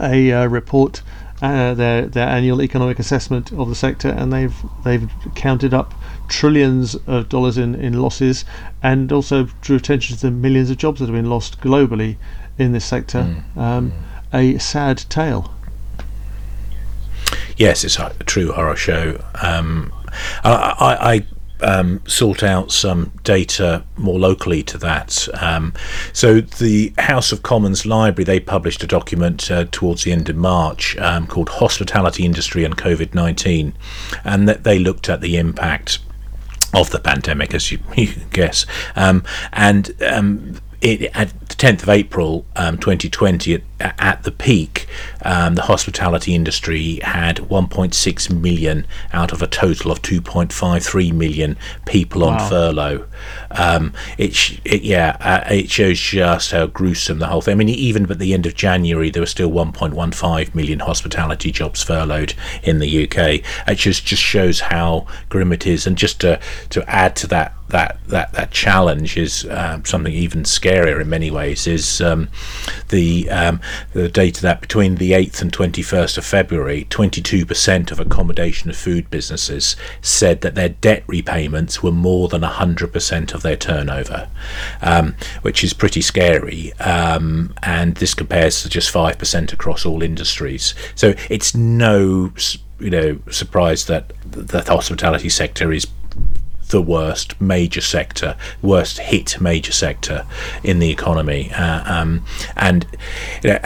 a 0.00 0.32
uh, 0.32 0.46
report, 0.46 1.02
uh, 1.42 1.74
their 1.74 2.06
their 2.06 2.28
annual 2.28 2.62
economic 2.62 2.98
assessment 2.98 3.52
of 3.52 3.68
the 3.68 3.74
sector, 3.74 4.08
and 4.08 4.32
they've 4.32 4.56
they've 4.84 5.10
counted 5.34 5.74
up 5.74 5.94
trillions 6.32 6.96
of 7.06 7.28
dollars 7.28 7.58
in, 7.58 7.74
in 7.74 8.00
losses 8.00 8.46
and 8.82 9.12
also 9.12 9.44
drew 9.60 9.76
attention 9.76 10.16
to 10.16 10.22
the 10.22 10.30
millions 10.30 10.70
of 10.70 10.78
jobs 10.78 10.98
that 10.98 11.06
have 11.06 11.14
been 11.14 11.28
lost 11.28 11.60
globally 11.60 12.16
in 12.58 12.72
this 12.72 12.86
sector. 12.86 13.42
Mm. 13.54 13.56
Um, 13.56 13.92
a 14.32 14.56
sad 14.58 15.04
tale. 15.10 15.52
Yes, 17.58 17.84
it's 17.84 17.98
a 17.98 18.10
true 18.24 18.50
horror 18.50 18.76
show. 18.76 19.22
Um, 19.42 19.92
I, 20.42 20.74
I, 20.80 21.14
I 21.14 21.26
um, 21.60 22.00
sort 22.06 22.42
out 22.42 22.72
some 22.72 23.12
data 23.24 23.84
more 23.98 24.18
locally 24.18 24.62
to 24.64 24.78
that. 24.78 25.28
Um, 25.40 25.74
so 26.14 26.40
the 26.40 26.94
House 26.96 27.30
of 27.30 27.42
Commons 27.42 27.84
Library 27.84 28.24
they 28.24 28.40
published 28.40 28.82
a 28.82 28.86
document 28.86 29.50
uh, 29.50 29.66
towards 29.70 30.04
the 30.04 30.12
end 30.12 30.30
of 30.30 30.36
March 30.36 30.96
um, 30.96 31.26
called 31.26 31.50
"Hospitality 31.50 32.24
Industry 32.24 32.64
and 32.64 32.76
COVID 32.76 33.14
nineteen, 33.14 33.74
and 34.24 34.48
that 34.48 34.64
they 34.64 34.78
looked 34.78 35.08
at 35.08 35.20
the 35.20 35.36
impact 35.36 35.98
of 36.74 36.90
the 36.90 36.98
pandemic, 36.98 37.54
as 37.54 37.70
you, 37.70 37.78
you 37.96 38.08
can 38.08 38.28
guess. 38.30 38.66
Um, 38.96 39.24
and 39.52 39.94
um, 40.02 40.60
it, 40.80 41.10
at 41.14 41.38
the 41.48 41.54
10th 41.54 41.82
of 41.82 41.88
April 41.88 42.44
um, 42.56 42.78
2020, 42.78 43.54
at, 43.54 43.62
at, 43.82 44.22
the 44.22 44.30
peak, 44.30 44.86
um, 45.24 45.56
the 45.56 45.62
hospitality 45.62 46.34
industry 46.34 47.00
had 47.02 47.38
1.6 47.38 48.40
million 48.40 48.86
out 49.12 49.32
of 49.32 49.42
a 49.42 49.46
total 49.46 49.90
of 49.90 50.00
2.53 50.02 51.12
million 51.12 51.56
people 51.86 52.24
on 52.24 52.34
wow. 52.34 52.48
furlough. 52.48 53.08
Um, 53.50 53.92
it, 54.18 54.60
it, 54.64 54.82
yeah, 54.82 55.16
uh, 55.20 55.52
it 55.52 55.70
shows 55.70 55.98
just 55.98 56.52
how 56.52 56.66
gruesome 56.66 57.18
the 57.18 57.26
whole 57.26 57.40
thing. 57.40 57.52
I 57.52 57.56
mean, 57.56 57.68
even 57.68 58.10
at 58.10 58.18
the 58.18 58.34
end 58.34 58.46
of 58.46 58.54
January, 58.54 59.10
there 59.10 59.22
were 59.22 59.26
still 59.26 59.50
1.15 59.50 60.54
million 60.54 60.80
hospitality 60.80 61.50
jobs 61.50 61.82
furloughed 61.82 62.34
in 62.62 62.78
the 62.78 63.04
UK. 63.04 63.42
It 63.66 63.74
just 63.76 64.04
just 64.06 64.22
shows 64.22 64.60
how 64.60 65.06
grim 65.28 65.52
it 65.52 65.66
is. 65.66 65.86
And 65.86 65.96
just 65.96 66.20
to 66.20 66.40
to 66.70 66.88
add 66.88 67.16
to 67.16 67.26
that 67.28 67.54
that 67.72 67.98
that 68.06 68.32
that 68.32 68.50
challenge 68.50 69.16
is 69.16 69.44
uh, 69.46 69.80
something 69.84 70.12
even 70.12 70.44
scarier 70.44 71.00
in 71.00 71.08
many 71.08 71.30
ways. 71.30 71.66
Is 71.66 72.00
um, 72.00 72.28
the 72.90 73.28
um, 73.30 73.60
the 73.92 74.08
data 74.08 74.42
that 74.42 74.60
between 74.60 74.96
the 74.96 75.12
8th 75.12 75.42
and 75.42 75.52
21st 75.52 76.18
of 76.18 76.24
February, 76.24 76.86
22% 76.90 77.90
of 77.90 78.00
accommodation 78.00 78.70
and 78.70 78.76
food 78.76 79.10
businesses 79.10 79.76
said 80.00 80.40
that 80.40 80.54
their 80.54 80.70
debt 80.70 81.04
repayments 81.06 81.82
were 81.82 81.92
more 81.92 82.28
than 82.28 82.42
100% 82.42 83.34
of 83.34 83.42
their 83.42 83.56
turnover, 83.56 84.28
um, 84.80 85.14
which 85.42 85.62
is 85.64 85.72
pretty 85.72 86.00
scary. 86.00 86.72
Um, 86.74 87.54
and 87.62 87.96
this 87.96 88.14
compares 88.14 88.62
to 88.62 88.68
just 88.68 88.92
5% 88.92 89.52
across 89.52 89.86
all 89.86 90.02
industries. 90.02 90.74
So 90.94 91.14
it's 91.28 91.54
no 91.54 92.32
you 92.80 92.90
know 92.90 93.18
surprise 93.30 93.86
that 93.86 94.12
the 94.24 94.62
hospitality 94.62 95.28
sector 95.28 95.72
is 95.72 95.86
the 96.72 96.82
worst 96.82 97.40
major 97.40 97.80
sector, 97.80 98.36
worst 98.60 98.98
hit 98.98 99.40
major 99.40 99.72
sector 99.72 100.26
in 100.64 100.80
the 100.80 100.90
economy, 100.90 101.52
uh, 101.52 101.84
um, 101.86 102.24
and 102.56 102.86
you 103.44 103.50
know, 103.50 103.58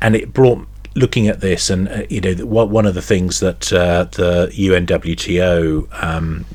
and 0.00 0.16
it 0.16 0.32
brought 0.32 0.66
looking 0.94 1.28
at 1.28 1.40
this, 1.40 1.68
and 1.68 1.88
uh, 1.88 2.02
you 2.08 2.20
know, 2.20 2.46
one 2.46 2.86
of 2.86 2.94
the 2.94 3.02
things 3.02 3.40
that 3.40 3.70
uh, 3.72 4.04
the 4.04 4.50
UNWTO 4.54 6.02
um, 6.02 6.46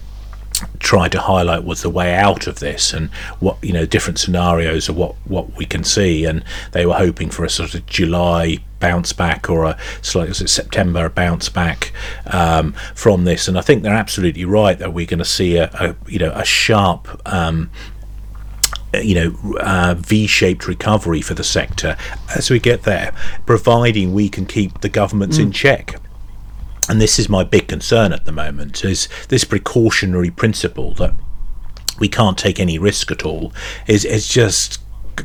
tried 0.79 1.11
to 1.11 1.19
highlight 1.19 1.63
was 1.63 1.81
the 1.81 1.89
way 1.89 2.13
out 2.13 2.47
of 2.47 2.59
this 2.59 2.93
and 2.93 3.09
what 3.39 3.57
you 3.63 3.73
know 3.73 3.85
different 3.85 4.19
scenarios 4.19 4.89
of 4.89 4.95
what 4.95 5.15
what 5.25 5.55
we 5.57 5.65
can 5.65 5.83
see. 5.83 6.25
And 6.25 6.43
they 6.71 6.85
were 6.85 6.95
hoping 6.95 7.29
for 7.29 7.43
a 7.45 7.49
sort 7.49 7.73
of 7.73 7.85
July 7.85 8.59
bounce 8.79 9.11
back 9.13 9.49
or 9.49 9.65
a 9.65 9.77
slightly 10.01 10.33
September 10.33 11.09
bounce 11.09 11.49
back 11.49 11.91
um, 12.27 12.73
from 12.93 13.25
this. 13.25 13.47
And 13.47 13.57
I 13.57 13.61
think 13.61 13.83
they're 13.83 13.93
absolutely 13.93 14.45
right 14.45 14.77
that 14.77 14.93
we're 14.93 15.07
going 15.07 15.19
to 15.19 15.25
see 15.25 15.57
a, 15.57 15.69
a 15.73 15.95
you 16.07 16.19
know 16.19 16.31
a 16.31 16.45
sharp 16.45 17.21
um, 17.25 17.69
you 18.93 19.15
know, 19.15 19.57
uh, 19.59 19.95
V-shaped 19.97 20.65
recovery 20.65 21.21
for 21.21 21.33
the 21.33 21.43
sector 21.43 21.97
as 22.35 22.49
we 22.49 22.57
get 22.57 22.83
there, 22.83 23.13
providing 23.45 24.13
we 24.13 24.29
can 24.29 24.45
keep 24.45 24.79
the 24.79 24.89
governments 24.89 25.37
mm. 25.37 25.43
in 25.43 25.51
check 25.51 25.99
and 26.89 27.01
this 27.01 27.19
is 27.19 27.29
my 27.29 27.43
big 27.43 27.67
concern 27.67 28.13
at 28.13 28.25
the 28.25 28.31
moment 28.31 28.83
is 28.85 29.07
this 29.29 29.43
precautionary 29.43 30.31
principle 30.31 30.93
that 30.93 31.13
we 31.99 32.07
can't 32.07 32.37
take 32.37 32.59
any 32.59 32.77
risk 32.77 33.11
at 33.11 33.25
all 33.25 33.51
is 33.87 34.05
is 34.05 34.27
just 34.27 34.79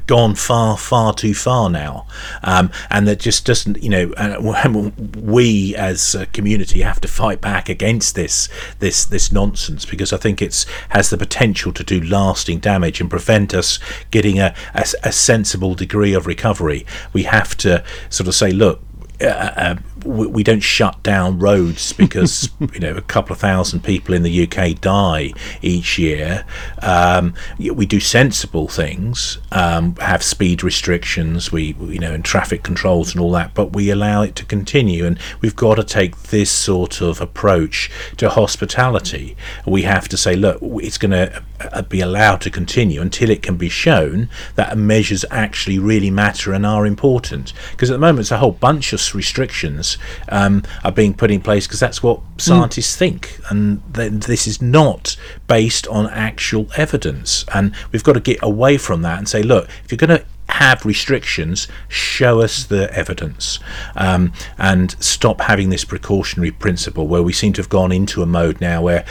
gone 0.07 0.35
far 0.35 0.77
far 0.77 1.13
too 1.13 1.35
far 1.35 1.69
now. 1.69 2.07
Um, 2.43 2.71
and 2.91 3.07
that 3.07 3.21
just 3.21 3.45
doesn't 3.45 3.83
you 3.83 3.91
know 3.91 4.93
we 5.17 5.75
as 5.77 6.15
a 6.15 6.27
community 6.27 6.81
have 6.81 7.01
to 7.03 7.09
fight 7.09 7.41
back 7.41 7.69
against 7.69 8.15
this 8.15 8.49
this 8.79 9.05
this 9.05 9.31
nonsense 9.31 9.85
because 9.85 10.13
I 10.13 10.17
think 10.17 10.41
it's 10.41 10.65
has 10.91 11.11
the 11.11 11.19
potential 11.19 11.73
to 11.73 11.85
do 11.85 12.01
lasting 12.01 12.61
damage 12.61 13.01
and 13.01 13.11
prevent 13.11 13.55
us 13.55 13.79
getting 14.11 14.39
a, 14.39 14.55
a, 14.75 14.87
a 15.05 15.13
sensible 15.13 15.75
degree 15.75 16.15
of 16.15 16.27
recovery. 16.27 16.87
We 17.13 17.25
have 17.25 17.57
to 17.59 17.85
sort 18.09 18.29
of 18.29 18.35
say 18.35 18.51
look 18.51 18.81
uh, 19.21 19.25
uh, 19.25 19.77
we 20.05 20.43
don't 20.43 20.61
shut 20.61 21.01
down 21.03 21.39
roads 21.39 21.93
because 22.05 22.51
you 22.73 22.81
know 22.81 22.97
a 22.97 23.03
couple 23.03 23.33
of 23.33 23.39
thousand 23.39 23.85
people 23.85 24.15
in 24.15 24.23
the 24.23 24.49
UK 24.49 24.81
die 24.81 25.33
each 25.61 25.99
year. 25.99 26.45
Um, 26.81 27.35
we 27.59 27.87
do 27.87 28.01
sensible 28.01 28.69
things, 28.69 29.39
um, 29.53 29.97
have 29.97 30.23
speed 30.23 30.63
restrictions, 30.65 31.53
we 31.53 31.75
you 31.81 31.99
know 31.99 32.13
and 32.13 32.25
traffic 32.25 32.63
controls 32.63 33.13
and 33.13 33.21
all 33.21 33.33
that, 33.33 33.55
but 33.55 33.73
we 33.73 33.91
allow 33.91 34.23
it 34.23 34.35
to 34.37 34.45
continue, 34.45 35.07
and 35.07 35.19
we've 35.41 35.57
got 35.57 35.77
to 35.77 35.85
take 35.85 36.17
this 36.25 36.51
sort 36.51 37.01
of 37.01 37.21
approach 37.21 37.91
to 38.17 38.31
hospitality. 38.31 39.37
We 39.67 39.83
have 39.83 40.09
to 40.09 40.17
say, 40.17 40.37
look, 40.37 40.59
it's 40.63 40.99
going 40.99 41.13
to 41.13 41.43
uh, 41.61 41.83
be 41.83 42.01
allowed 42.01 42.41
to 42.43 42.51
continue 42.51 43.01
until 43.01 43.31
it 43.31 43.43
can 43.43 43.57
be 43.57 43.69
shown 43.69 44.29
that 44.57 44.77
measures 44.77 45.25
actually 45.31 45.79
really 45.79 46.11
matter 46.11 46.53
and 46.53 46.67
are 46.67 46.87
important. 46.87 47.53
Because 47.71 47.91
at 47.91 47.95
the 47.95 47.99
moment, 47.99 48.21
it's 48.21 48.31
a 48.31 48.39
whole 48.39 48.53
bunch 48.53 48.93
of 48.93 49.01
restrictions 49.15 49.99
um, 50.29 50.63
are 50.85 50.93
being 50.93 51.15
put 51.15 51.31
in 51.31 51.41
place 51.41 51.67
because 51.67 51.81
that's 51.81 52.03
what 52.03 52.21
scientists 52.39 52.95
mm. 52.95 52.99
think, 52.99 53.39
and 53.51 53.83
th- 53.95 54.13
this 54.13 54.47
is 54.47 54.63
not 54.63 55.17
based 55.47 55.87
on 55.89 56.09
actual 56.11 56.69
evidence. 56.77 57.45
And 57.55 57.75
we've 57.91 58.05
got 58.05 58.15
to 58.15 58.21
get 58.21 58.39
away 58.43 58.79
from 58.79 59.03
that 59.03 59.19
and 59.19 59.29
say, 59.29 59.43
look, 59.43 59.69
if 59.85 59.93
you're 59.93 59.99
going 59.99 60.19
to 60.19 60.25
have 60.49 60.85
restrictions, 60.85 61.69
show 61.89 62.41
us 62.41 62.65
the 62.65 62.93
evidence 62.93 63.59
um, 63.97 64.33
and 64.59 64.93
stop 65.03 65.41
having 65.41 65.71
this 65.71 65.85
precautionary 65.85 66.51
principle 66.51 67.07
where 67.09 67.23
we 67.23 67.33
seem 67.33 67.53
to 67.55 67.61
have 67.61 67.69
gone 67.69 67.93
into 67.93 68.23
a 68.23 68.27
mode 68.27 68.61
now 68.61 68.83
where 68.83 69.05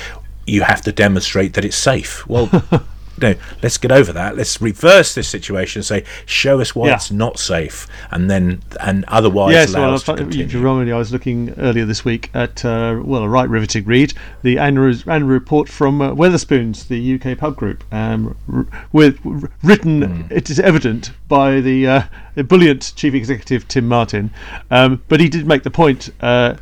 you 0.45 0.63
have 0.63 0.81
to 0.81 0.91
demonstrate 0.91 1.53
that 1.53 1.65
it's 1.65 1.75
safe. 1.77 2.27
Well, 2.27 2.49
no, 3.21 3.35
let's 3.61 3.77
get 3.77 3.91
over 3.91 4.11
that. 4.13 4.35
Let's 4.35 4.61
reverse 4.61 5.13
this 5.13 5.27
situation 5.27 5.79
and 5.79 5.85
say, 5.85 6.03
show 6.25 6.59
us 6.59 6.75
why 6.75 6.87
yeah. 6.87 6.95
it's 6.95 7.11
not 7.11 7.39
safe, 7.39 7.87
and 8.09 8.29
then 8.29 8.61
and 8.79 9.05
otherwise 9.07 9.53
yes, 9.53 9.73
allow 9.73 9.87
well, 9.87 9.93
us 9.95 10.03
to 10.03 10.15
continue. 10.15 10.93
I 10.93 10.97
was 10.97 11.11
looking 11.11 11.53
earlier 11.57 11.85
this 11.85 12.03
week 12.03 12.29
at 12.33 12.63
uh, 12.65 12.99
well, 13.03 13.23
a 13.23 13.29
right 13.29 13.47
riveting 13.47 13.85
read, 13.85 14.13
the 14.41 14.57
annual, 14.57 14.93
annual 15.07 15.29
report 15.29 15.69
from 15.69 16.01
uh, 16.01 16.13
Wetherspoons, 16.13 16.87
the 16.87 17.15
UK 17.15 17.37
pub 17.37 17.55
group, 17.55 17.83
um, 17.93 18.35
r- 18.51 18.67
with 18.91 19.19
r- 19.25 19.51
written. 19.63 20.01
Mm. 20.01 20.31
It 20.31 20.49
is 20.49 20.59
evident 20.59 21.11
by 21.27 21.61
the 21.61 21.87
uh, 21.87 22.03
brilliant 22.47 22.93
chief 22.95 23.13
executive 23.13 23.67
Tim 23.67 23.87
Martin, 23.87 24.31
um, 24.69 25.03
but 25.07 25.19
he 25.19 25.29
did 25.29 25.47
make 25.47 25.63
the 25.63 25.71
point. 25.71 26.09
Uh, 26.19 26.55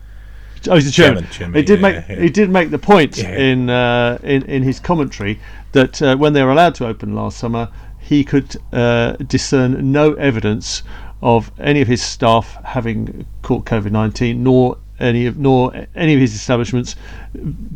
Oh, 0.68 0.76
he's 0.76 0.86
the 0.86 0.92
chairman. 0.92 1.26
he 1.54 1.62
did 1.62 1.80
yeah, 1.80 1.82
make 1.82 1.96
yeah. 2.08 2.16
he 2.16 2.30
did 2.30 2.50
make 2.50 2.70
the 2.70 2.80
point 2.80 3.18
yeah. 3.18 3.30
in 3.36 3.70
uh, 3.70 4.18
in 4.24 4.44
in 4.44 4.64
his 4.64 4.80
commentary 4.80 5.40
that 5.72 6.02
uh, 6.02 6.18
when 6.18 6.34
they 6.34 6.44
were 6.44 6.52
allowed 6.52 6.76
to 6.76 6.88
open 6.88 7.16
last 7.16 7.38
summer, 7.38 7.70
he 8.00 8.24
could 8.24 8.56
uh, 8.74 9.14
discern 9.28 9.92
no 9.92 10.14
evidence 10.14 10.84
of 11.22 11.52
any 11.60 11.82
of 11.82 11.88
his 11.88 12.02
staff 12.02 12.58
having 12.64 13.26
caught 13.42 13.66
COVID 13.66 13.92
nineteen, 13.92 14.44
nor 14.44 14.78
any 15.00 15.26
of 15.26 15.38
nor 15.38 15.74
any 15.96 16.14
of 16.14 16.20
his 16.20 16.34
establishments 16.34 16.96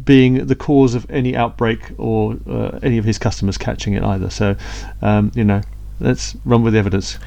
being 0.04 0.46
the 0.48 0.56
cause 0.56 0.96
of 0.96 1.06
any 1.10 1.36
outbreak 1.36 1.92
or 1.98 2.38
uh, 2.50 2.80
any 2.84 2.98
of 2.98 3.06
his 3.06 3.18
customers 3.18 3.58
catching 3.58 3.94
it 3.94 4.04
either. 4.04 4.30
So, 4.30 4.56
um, 5.02 5.32
you 5.36 5.44
know, 5.44 5.62
let's 6.00 6.36
run 6.46 6.64
with 6.64 6.74
the 6.74 6.80
evidence. 6.80 7.18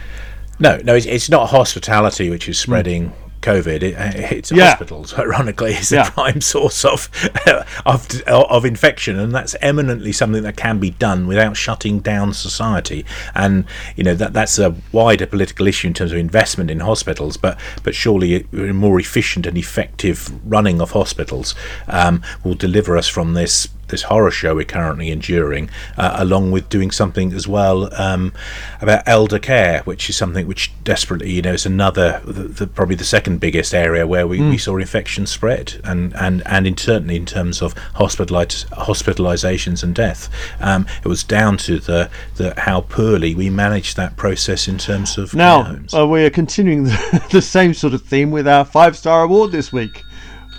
No, 0.58 0.78
no, 0.84 0.94
it's, 0.94 1.06
it's 1.06 1.28
not 1.28 1.50
hospitality 1.50 2.30
which 2.30 2.48
is 2.48 2.58
spreading. 2.58 3.10
Mm 3.10 3.25
COVID, 3.42 3.82
it, 3.82 3.94
it's 4.32 4.50
yeah. 4.52 4.70
hospitals. 4.70 5.14
Ironically, 5.18 5.72
is 5.72 5.90
the 5.90 5.96
yeah. 5.96 6.10
prime 6.10 6.40
source 6.40 6.84
of, 6.84 7.08
of 7.86 8.22
of 8.26 8.64
infection, 8.64 9.18
and 9.18 9.34
that's 9.34 9.54
eminently 9.60 10.12
something 10.12 10.42
that 10.42 10.56
can 10.56 10.78
be 10.78 10.90
done 10.90 11.26
without 11.26 11.56
shutting 11.56 12.00
down 12.00 12.32
society. 12.32 13.04
And 13.34 13.64
you 13.96 14.04
know 14.04 14.14
that 14.14 14.32
that's 14.32 14.58
a 14.58 14.74
wider 14.92 15.26
political 15.26 15.66
issue 15.66 15.88
in 15.88 15.94
terms 15.94 16.12
of 16.12 16.18
investment 16.18 16.70
in 16.70 16.80
hospitals, 16.80 17.36
but 17.36 17.58
but 17.82 17.94
surely 17.94 18.46
a 18.52 18.72
more 18.72 18.98
efficient 18.98 19.46
and 19.46 19.56
effective 19.56 20.30
running 20.50 20.80
of 20.80 20.92
hospitals 20.92 21.54
um, 21.88 22.22
will 22.44 22.54
deliver 22.54 22.96
us 22.96 23.08
from 23.08 23.34
this 23.34 23.68
this 23.88 24.02
horror 24.02 24.30
show 24.30 24.54
we're 24.54 24.64
currently 24.64 25.10
enduring, 25.10 25.70
uh, 25.96 26.16
along 26.18 26.50
with 26.50 26.68
doing 26.68 26.90
something 26.90 27.32
as 27.32 27.46
well 27.46 27.92
um, 27.94 28.32
about 28.80 29.02
elder 29.06 29.38
care, 29.38 29.82
which 29.84 30.08
is 30.08 30.16
something 30.16 30.46
which 30.46 30.72
desperately, 30.84 31.32
you 31.32 31.42
know, 31.42 31.52
is 31.52 31.66
another 31.66 32.20
the, 32.24 32.44
the, 32.44 32.66
probably 32.66 32.96
the 32.96 33.04
second 33.04 33.38
biggest 33.38 33.74
area 33.74 34.06
where 34.06 34.26
we, 34.26 34.38
mm. 34.38 34.50
we 34.50 34.58
saw 34.58 34.76
infection 34.76 35.26
spread, 35.26 35.80
and 35.84 36.14
and 36.16 36.42
and 36.46 36.66
in, 36.66 36.76
certainly 36.76 37.16
in 37.16 37.26
terms 37.26 37.62
of 37.62 37.74
hospitaliz- 37.94 38.66
hospitalizations 38.70 39.82
and 39.82 39.94
death, 39.94 40.28
um, 40.60 40.86
it 41.04 41.08
was 41.08 41.22
down 41.24 41.56
to 41.56 41.78
the, 41.78 42.10
the 42.36 42.54
how 42.58 42.80
poorly 42.80 43.34
we 43.34 43.50
managed 43.50 43.96
that 43.96 44.16
process 44.16 44.68
in 44.68 44.78
terms 44.78 45.18
of 45.18 45.34
now 45.34 45.78
uh, 45.94 46.06
we 46.06 46.24
are 46.24 46.30
continuing 46.30 46.84
the, 46.84 47.26
the 47.32 47.42
same 47.42 47.74
sort 47.74 47.94
of 47.94 48.02
theme 48.02 48.30
with 48.30 48.48
our 48.48 48.64
five 48.64 48.96
star 48.96 49.22
award 49.22 49.52
this 49.52 49.72
week. 49.72 50.02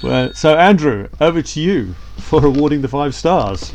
Well, 0.03 0.33
so 0.33 0.55
Andrew, 0.55 1.09
over 1.19 1.41
to 1.41 1.59
you 1.59 1.93
for 2.17 2.45
awarding 2.45 2.81
the 2.81 2.87
five 2.87 3.15
stars. 3.15 3.73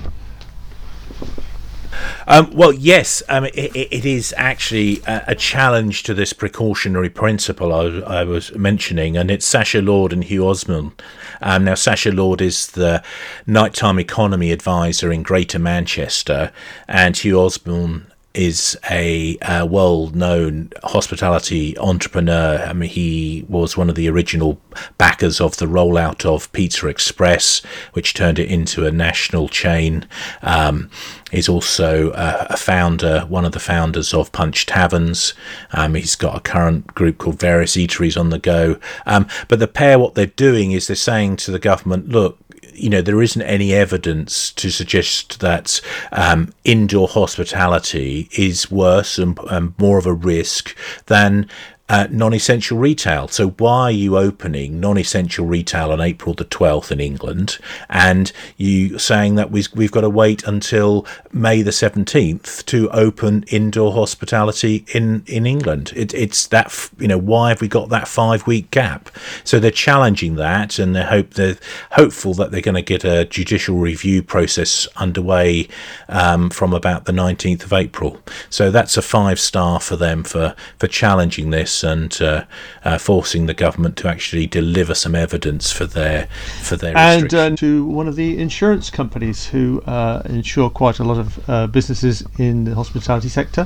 Um, 2.27 2.51
well, 2.55 2.73
yes, 2.73 3.23
um, 3.29 3.45
it, 3.47 3.75
it 3.75 4.05
is 4.07 4.33
actually 4.37 5.03
a, 5.07 5.25
a, 5.29 5.35
challenge 5.35 6.05
to 6.05 6.15
this 6.15 6.33
precautionary 6.33 7.11
principle 7.11 7.73
I, 7.73 8.21
I, 8.21 8.25
was 8.25 8.55
mentioning, 8.57 9.17
and 9.17 9.31
it's 9.31 9.45
Sacha 9.45 9.81
Lord 9.81 10.13
and 10.13 10.25
Hugh 10.25 10.47
Osborne. 10.47 10.93
Um, 11.41 11.65
now, 11.65 11.75
Sacha 11.75 12.11
Lord 12.11 12.41
is 12.41 12.69
the 12.69 13.03
nighttime 13.47 13.99
economy 13.99 14.53
advisor 14.53 15.13
in 15.13 15.23
Greater 15.23 15.59
Manchester, 15.59 16.53
and 16.89 17.17
Hugh 17.17 17.41
Osborne 17.41 18.12
is 18.35 18.79
a 18.91 19.39
uh, 19.39 19.67
well-known 19.67 20.71
hospitality 20.85 21.77
entrepreneur. 21.79 22.65
I 22.67 22.73
mean, 22.73 22.89
he 22.89 23.45
was 23.49 23.77
one 23.77 23.89
of 23.89 23.95
the 23.95 24.09
original 24.09 24.61
backers 24.99 25.41
of 25.41 25.57
the 25.59 25.67
rollout 25.67 26.25
of 26.25 26.51
Pizza 26.53 26.89
Express, 26.89 27.61
which 27.93 28.15
turned 28.15 28.39
it 28.39 28.49
into 28.49 28.87
a 28.87 28.93
national 28.93 29.49
chain. 29.49 30.07
Um, 30.41 30.91
he's 31.31 31.49
also 31.49 32.13
a, 32.13 32.47
a, 32.51 32.57
founder, 32.57 33.21
one 33.29 33.45
of 33.45 33.53
the 33.53 33.61
founders 33.61 34.15
of 34.15 34.33
Punch 34.33 34.67
Taverns. 34.67 35.35
Um, 35.73 35.95
he's 35.95 36.17
got 36.17 36.37
a 36.37 36.41
current 36.41 36.95
group 36.95 37.19
called 37.19 37.39
Various 37.39 37.77
Eateries 37.77 38.19
on 38.19 38.31
the 38.31 38.39
go. 38.39 38.79
Um, 39.07 39.27
but 39.49 39.59
the 39.59 39.69
pair, 39.69 39.99
what 39.99 40.15
they're 40.15 40.27
doing 40.27 40.73
is 40.73 40.87
they're 40.87 40.97
saying 40.97 41.37
to 41.37 41.51
the 41.51 41.59
government, 41.59 42.09
look, 42.09 42.39
you 42.75 42.91
know, 42.91 43.03
there 43.03 43.23
isn't 43.23 43.43
any 43.43 43.73
evidence 43.73 44.53
to 44.53 44.71
suggest 44.71 45.41
that 45.41 45.81
um, 46.13 46.53
indoor 46.65 47.09
hospitality 47.09 48.29
is 48.33 48.71
worse 48.71 49.19
and, 49.19 49.39
and 49.51 49.79
more 49.79 49.99
of 49.99 50.07
a 50.07 50.13
risk 50.13 50.77
than 51.07 51.49
uh, 51.93 52.09
non-essential 52.11 52.79
retail. 52.79 53.29
So 53.29 53.51
why 53.51 53.83
are 53.83 53.91
you 53.91 54.17
opening 54.17 54.81
non-essential 54.81 55.45
retail 55.45 55.93
on 55.93 56.01
April 56.01 56.35
the 56.35 56.47
12th 56.47 56.91
in 56.91 57.01
England, 57.01 57.59
and 57.91 58.33
you 58.57 58.99
saying 58.99 59.35
that 59.35 59.51
we've, 59.51 59.69
we've 59.75 59.93
got 59.93 60.01
to 60.01 60.09
wait 60.09 60.43
until 60.45 61.07
May 61.33 61.61
the 61.61 61.71
17th 61.71 62.65
to 62.65 62.89
open 62.93 63.45
indoor 63.49 63.93
hospitality 63.93 64.87
in 64.95 65.23
in 65.27 65.45
England? 65.45 65.93
It, 65.95 66.15
it's 66.15 66.47
that 66.47 66.91
you 66.99 67.09
know 67.09 67.19
why 67.19 67.51
have 67.51 67.61
we 67.61 67.69
got 67.69 67.91
that 67.91 68.09
five 68.09 68.47
week 68.47 68.71
gap? 68.71 69.11
So 69.45 69.61
they're 69.61 69.71
challenging 69.71 70.37
that, 70.37 70.79
and 70.79 70.97
they 70.97 71.05
hope 71.05 71.35
they're 71.35 71.59
hopeful 71.91 72.33
that 72.35 72.53
they're 72.53 72.63
going 72.63 72.75
to 72.75 72.81
get 72.81 73.05
a 73.05 73.27
judicial 73.27 73.77
review 73.77 74.23
process 74.23 74.89
underway 74.97 75.69
um, 76.09 76.49
from 76.49 76.73
about 76.73 77.05
the 77.05 77.13
19th 77.13 77.65
of 77.65 77.75
April. 77.75 78.19
So 78.49 78.71
that's 78.71 78.97
a 78.97 79.03
five 79.03 79.39
star 79.39 79.79
for 79.79 79.97
them 79.97 80.25
for 80.25 80.57
for 80.79 80.87
challenging 80.87 81.51
this 81.51 81.82
and 81.83 82.21
uh, 82.21 82.45
uh, 82.85 82.99
forcing 82.99 83.47
the 83.47 83.55
government 83.55 83.97
to 83.97 84.09
actually 84.09 84.47
deliver 84.47 84.95
some 84.95 85.15
evidence 85.15 85.71
for 85.71 85.87
their 85.87 86.27
for 86.61 86.77
their 86.77 86.97
and 86.97 87.33
uh, 87.35 87.51
to 87.57 87.85
one 87.85 88.09
of 88.09 88.17
the 88.17 88.39
insurance 88.39 88.91
companies 88.91 89.47
who 89.47 89.81
uh, 89.83 90.23
insure 90.27 90.71
quite 90.71 90.99
a 90.99 91.05
lot 91.05 91.19
of 91.19 91.51
uh, 91.51 91.67
businesses 91.67 92.25
in 92.39 92.65
the 92.65 92.75
hospitality 92.75 93.29
sector, 93.29 93.65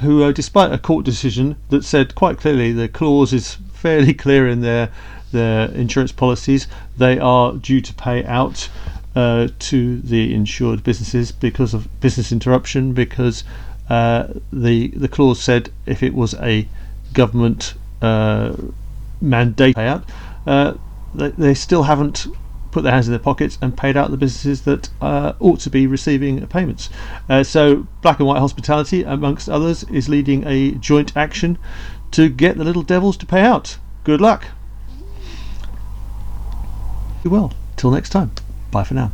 who, 0.00 0.22
uh, 0.22 0.32
despite 0.32 0.72
a 0.72 0.78
court 0.78 1.04
decision 1.04 1.56
that 1.70 1.84
said 1.84 2.14
quite 2.14 2.38
clearly 2.38 2.72
the 2.72 2.88
clause 2.88 3.32
is 3.32 3.56
fairly 3.72 4.14
clear 4.24 4.48
in 4.48 4.60
their 4.60 4.90
their 5.32 5.70
insurance 5.70 6.12
policies, 6.12 6.66
they 6.98 7.18
are 7.18 7.54
due 7.54 7.80
to 7.80 7.94
pay 7.94 8.22
out 8.24 8.68
uh, 9.14 9.48
to 9.58 9.98
the 10.00 10.34
insured 10.34 10.82
businesses 10.82 11.32
because 11.32 11.74
of 11.74 11.88
business 12.00 12.32
interruption 12.32 12.92
because 12.92 13.44
uh, 13.90 14.28
the 14.52 14.88
the 14.88 15.08
clause 15.08 15.40
said 15.42 15.70
if 15.86 16.02
it 16.02 16.14
was 16.14 16.34
a 16.34 16.68
government 17.12 17.74
uh, 18.00 18.54
mandate 19.20 19.76
payout, 19.76 20.04
uh, 20.46 20.74
they, 21.14 21.28
they 21.30 21.54
still 21.54 21.84
haven't 21.84 22.26
put 22.70 22.82
their 22.82 22.92
hands 22.92 23.06
in 23.06 23.12
their 23.12 23.20
pockets 23.20 23.58
and 23.60 23.76
paid 23.76 23.96
out 23.96 24.10
the 24.10 24.16
businesses 24.16 24.62
that 24.62 24.88
uh, 25.00 25.34
ought 25.40 25.60
to 25.60 25.70
be 25.70 25.86
receiving 25.86 26.44
payments. 26.48 26.88
Uh, 27.28 27.42
so, 27.44 27.86
Black 28.00 28.18
and 28.18 28.26
White 28.26 28.40
Hospitality, 28.40 29.02
amongst 29.04 29.48
others, 29.48 29.84
is 29.84 30.08
leading 30.08 30.44
a 30.46 30.72
joint 30.72 31.16
action 31.16 31.58
to 32.12 32.28
get 32.28 32.56
the 32.56 32.64
little 32.64 32.82
devils 32.82 33.16
to 33.18 33.26
pay 33.26 33.42
out. 33.42 33.78
Good 34.04 34.20
luck. 34.20 34.46
Well, 37.24 37.52
till 37.76 37.90
next 37.90 38.08
time. 38.08 38.32
Bye 38.70 38.84
for 38.84 38.94
now. 38.94 39.12